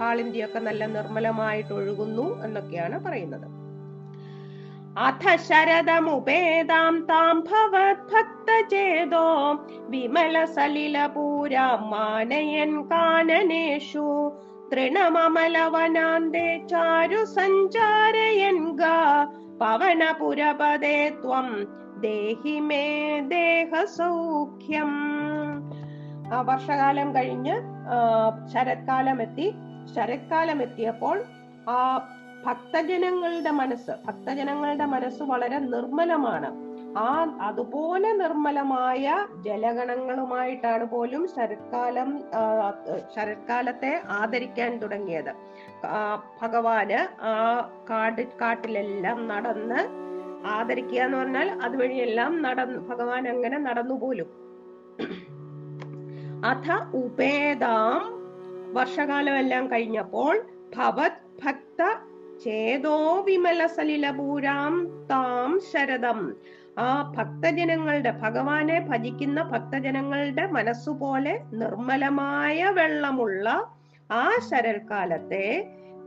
കാളിന്തിയൊക്കെ 0.00 0.58
നല്ല 0.58 0.86
നിർമ്മലമായിട്ട് 0.86 1.72
ഒഴുകുന്നു 1.74 2.44
എന്നൊക്കെയാണ് 2.44 3.04
പറയുന്നത്. 3.04 3.46
അഥ 4.98 5.36
ശരദമുപേതാം 5.36 7.06
താം 7.10 7.40
ഭവത് 7.40 8.02
ഭക്തചേതോ 8.12 9.28
വിമല 9.88 10.44
സലില 10.44 11.06
പൂരാ 11.06 11.76
മാനയൻ 11.76 12.82
കാനനേഷു 12.82 14.32
തൃണമമലവനാന്തേ 14.72 16.66
ചാരു 16.70 17.24
സഞ്ചാരയൻ 17.24 18.72
ഗാ 18.72 19.24
പവനപുരപദേ 19.60 21.08
ത്വം 21.24 21.48
ദേഹി 22.00 22.58
മേ 22.60 22.86
ദേഹസൗഖ്യം. 23.20 24.92
വർഷകാലം 26.46 27.14
കഴിഞ്ഞ് 27.14 27.73
ആ, 27.88 27.96
ശരത്കാലം 28.54 29.22
എത്തി 29.22 29.46
ശരത്കാലം 29.94 30.62
എത്തിയപ്പോൾ 30.62 31.16
ആ 31.68 31.78
ഭക്തജനങ്ങളുടെ 32.44 33.50
മനസ്സ് 33.50 33.90
ഭക്തജനങ്ങളുടെ 34.06 34.84
മനസ്സ് 34.84 35.22
വളരെ 35.22 35.58
നിർമ്മലമാണ്. 35.66 36.48
ആ 36.98 37.06
അതുപോലെ 37.40 38.12
നിർമ്മലമായ 38.12 39.04
ജലഗണങ്ങളുമായിട്ടാണ് 39.42 40.84
പോലും 40.84 41.28
ശരത്കാലം 41.28 42.10
ശരത്കാലത്തെ 43.14 44.00
ആദരിക്കാൻ 44.10 44.78
തുടങ്ങിയത്. 44.78 45.32
ഭഗവാന് 46.42 47.00
ആ 47.22 47.32
കാട് 47.90 48.22
കാട്ടിലെല്ലാം 48.40 49.28
നടന്ന് 49.28 49.80
ആദരിക്കുക 50.46 50.98
എന്ന് 50.98 51.16
പറഞ്ഞാൽ 51.16 51.50
അതുവഴിയെല്ലാം 51.62 52.42
നടന്നു 52.42 52.78
ഭഗവാൻ 52.88 53.28
അങ്ങനെ 53.28 53.58
നടന്നു 53.58 53.94
പോലും 53.94 54.30
അഥ 56.44 56.66
ഉപേതാം 56.94 58.02
വർഷകാലം 58.72 59.38
എല്ലാം 59.38 59.70
കഴിഞ്ഞപ്പോൾ 59.70 60.34
ഭവത് 60.76 61.20
ഭക്ത 61.44 61.80
ചേതോ 62.44 62.96
വിമല 63.20 63.66
സലിലപൂരാം 63.66 64.74
താം 65.10 65.60
ശരദം. 65.72 66.20
ആ 66.78 67.14
ഭക്തജനങ്ങളുടെ 67.16 68.10
ഭഗവാനെ 68.22 68.80
ഭജിക്കുന്ന 68.80 69.42
ഭക്തജനങ്ങളുടെ 69.42 70.46
മനസ്സുപോലെ 70.46 71.38
നിർമ്മലമായ 71.52 72.70
വെള്ളമുള്ള 72.70 73.46
ആ 74.10 74.30
ശരൽക്കാലത്തെ 74.50 75.46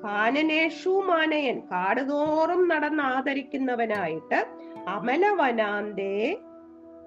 കാനനേഷു 0.03 1.03
മാനയൻ 1.07 1.59
കാടുതോറും 1.71 2.69
നടന്ന് 2.69 3.03
ആദരിക്കുന്നവനായിട്ട് 3.03 4.39
അമലവനാന്തേ 4.87 6.13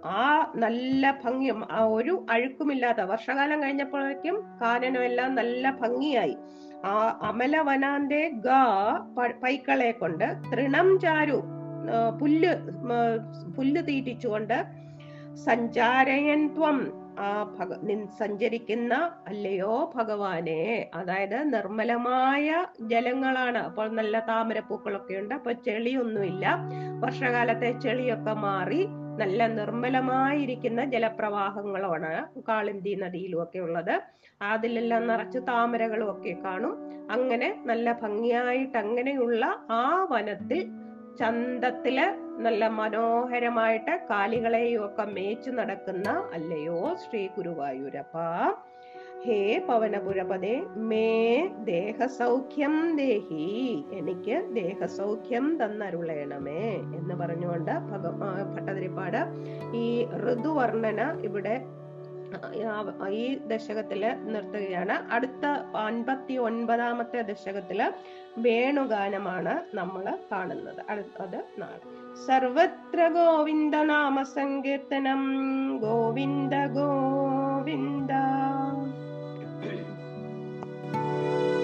ആ 0.04 0.52
നല്ല 0.54 1.18
ഭംഗിയും 1.24 1.72
ആ 1.72 1.84
ഒരു 1.84 2.26
അഴുക്കുമില്ലാത്ത 2.30 3.00
വർഷകാലം 3.00 3.62
കഴിഞ്ഞപ്പോഴേക്കും 3.62 4.44
കാനനും 4.62 5.04
എല്ലാം 5.04 5.34
നല്ല 5.34 5.70
ഭംഗിയായി. 5.70 6.36
ആ 6.84 7.18
അമലവനാന്റെ 7.22 8.28
ഗ 8.28 8.48
പൈക്കളെ 9.42 9.92
കൊണ്ട് 9.92 10.24
തൃണം 10.52 10.98
ചാരു 11.00 11.42
പുല്ല് 12.20 12.52
പുല്ല് 13.56 13.82
തീറ്റിച്ചുകൊണ്ട് 13.82 14.64
സഞ്ചാരയൻ 15.34 16.48
ത്വം 16.54 16.78
ആ 17.18 17.56
ഭഗ 17.58 17.72
സഞ്ചരിക്കുന്ന 18.18 18.94
അല്ലയോ 19.28 19.92
ഭഗവാനെ. 19.94 20.90
അതായത് 20.94 21.54
നിർമ്മലമായ 21.54 22.66
ജലങ്ങളാണ്. 22.80 23.58
അപ്പോൾ 23.58 23.88
നല്ല 23.88 24.20
താമരപ്പൂക്കളൊക്കെ 24.28 25.14
ഉണ്ട്. 25.14 25.34
അപ്പൊ 25.34 25.52
ചെളിയൊന്നുമില്ല. 25.52 26.46
വർഷകാലത്തെ 27.00 27.78
ചെളിയൊക്കെ 27.78 28.32
മാറി 28.32 28.88
നല്ല 29.18 29.46
നിർമ്മലമായിരിക്കുന്ന 29.46 30.84
ജലപ്രവാഹങ്ങളാണ് 30.84 32.40
കാളിന്തി 32.48 32.94
നദിയിലും 32.94 33.42
ഒക്കെ 33.42 33.58
ഉള്ളത്. 33.58 34.02
അതിലെല്ലാം 34.42 35.06
നിറച്ച് 35.06 35.38
താമരകളും 35.38 36.10
ഒക്കെ 36.10 36.36
കാണും. 36.44 36.74
അങ്ങനെ 37.10 37.62
നല്ല 37.66 37.92
ഭംഗിയായിട്ട് 37.92 38.78
അങ്ങനെയുള്ള 38.78 39.66
ആ 39.70 40.06
വനത്തിൽ 40.10 40.70
ചന്തത്തിൽ 41.18 41.98
നല്ല 42.38 42.68
മനോഹരമായിട്ട് 42.68 44.00
കാലികളെയും 44.10 44.84
ഒക്കെ 44.84 45.02
മേച്ചു 45.02 45.50
നടക്കുന്ന 45.50 46.08
അല്ലയോ 46.32 46.96
ശ്രീ 46.96 47.26
ഗുരുവായൂരപ്പ. 47.26 48.16
ഹേ 49.24 49.58
പവനപുരപദേ 49.58 50.66
മേ 50.76 51.48
ദേഹസൗഖ്യം 51.64 52.96
ദേഹി 52.96 53.84
എനിക്ക് 53.92 54.46
ദേഹസൗഖ്യം 54.52 55.58
തന്നരുളയണമേ 55.64 56.62
എന്ന് 56.98 57.14
പറഞ്ഞുകൊണ്ട് 57.14 57.70
ഭഗ 57.70 58.06
ഭട്ടതിരിപ്പാട് 58.54 59.16
ഈ 59.74 60.06
ഋതുവർണന 60.06 61.20
ഇവിടെ 61.24 61.64
ഈ 63.08 63.38
ദശകത്തിൽ 63.38 64.02
നിർത്തുകയാണ്. 64.24 65.12
അടുത്ത 65.12 65.46
അൻപത്തി 65.76 66.34
ഒൻപതാമത്തെ 66.34 67.22
ദശകത്തിൽ 67.22 67.92
വേണുഗാനമാണ് 68.38 69.76
നമ്മൾ 69.76 70.18
കാണുന്നത്. 70.32 70.80
അടുത്തത് 70.88 71.44
നാളെ. 71.58 71.80
സർവത്ര 72.26 73.08
ഗോവിന്ദ 73.08 73.76
നാമ 73.76 74.22
സങ്കീർത്തനം. 74.22 75.22
ഗോവിന്ദ 75.78 76.54
ഗോവിന്ദ. 76.54 78.12
you 80.92 81.59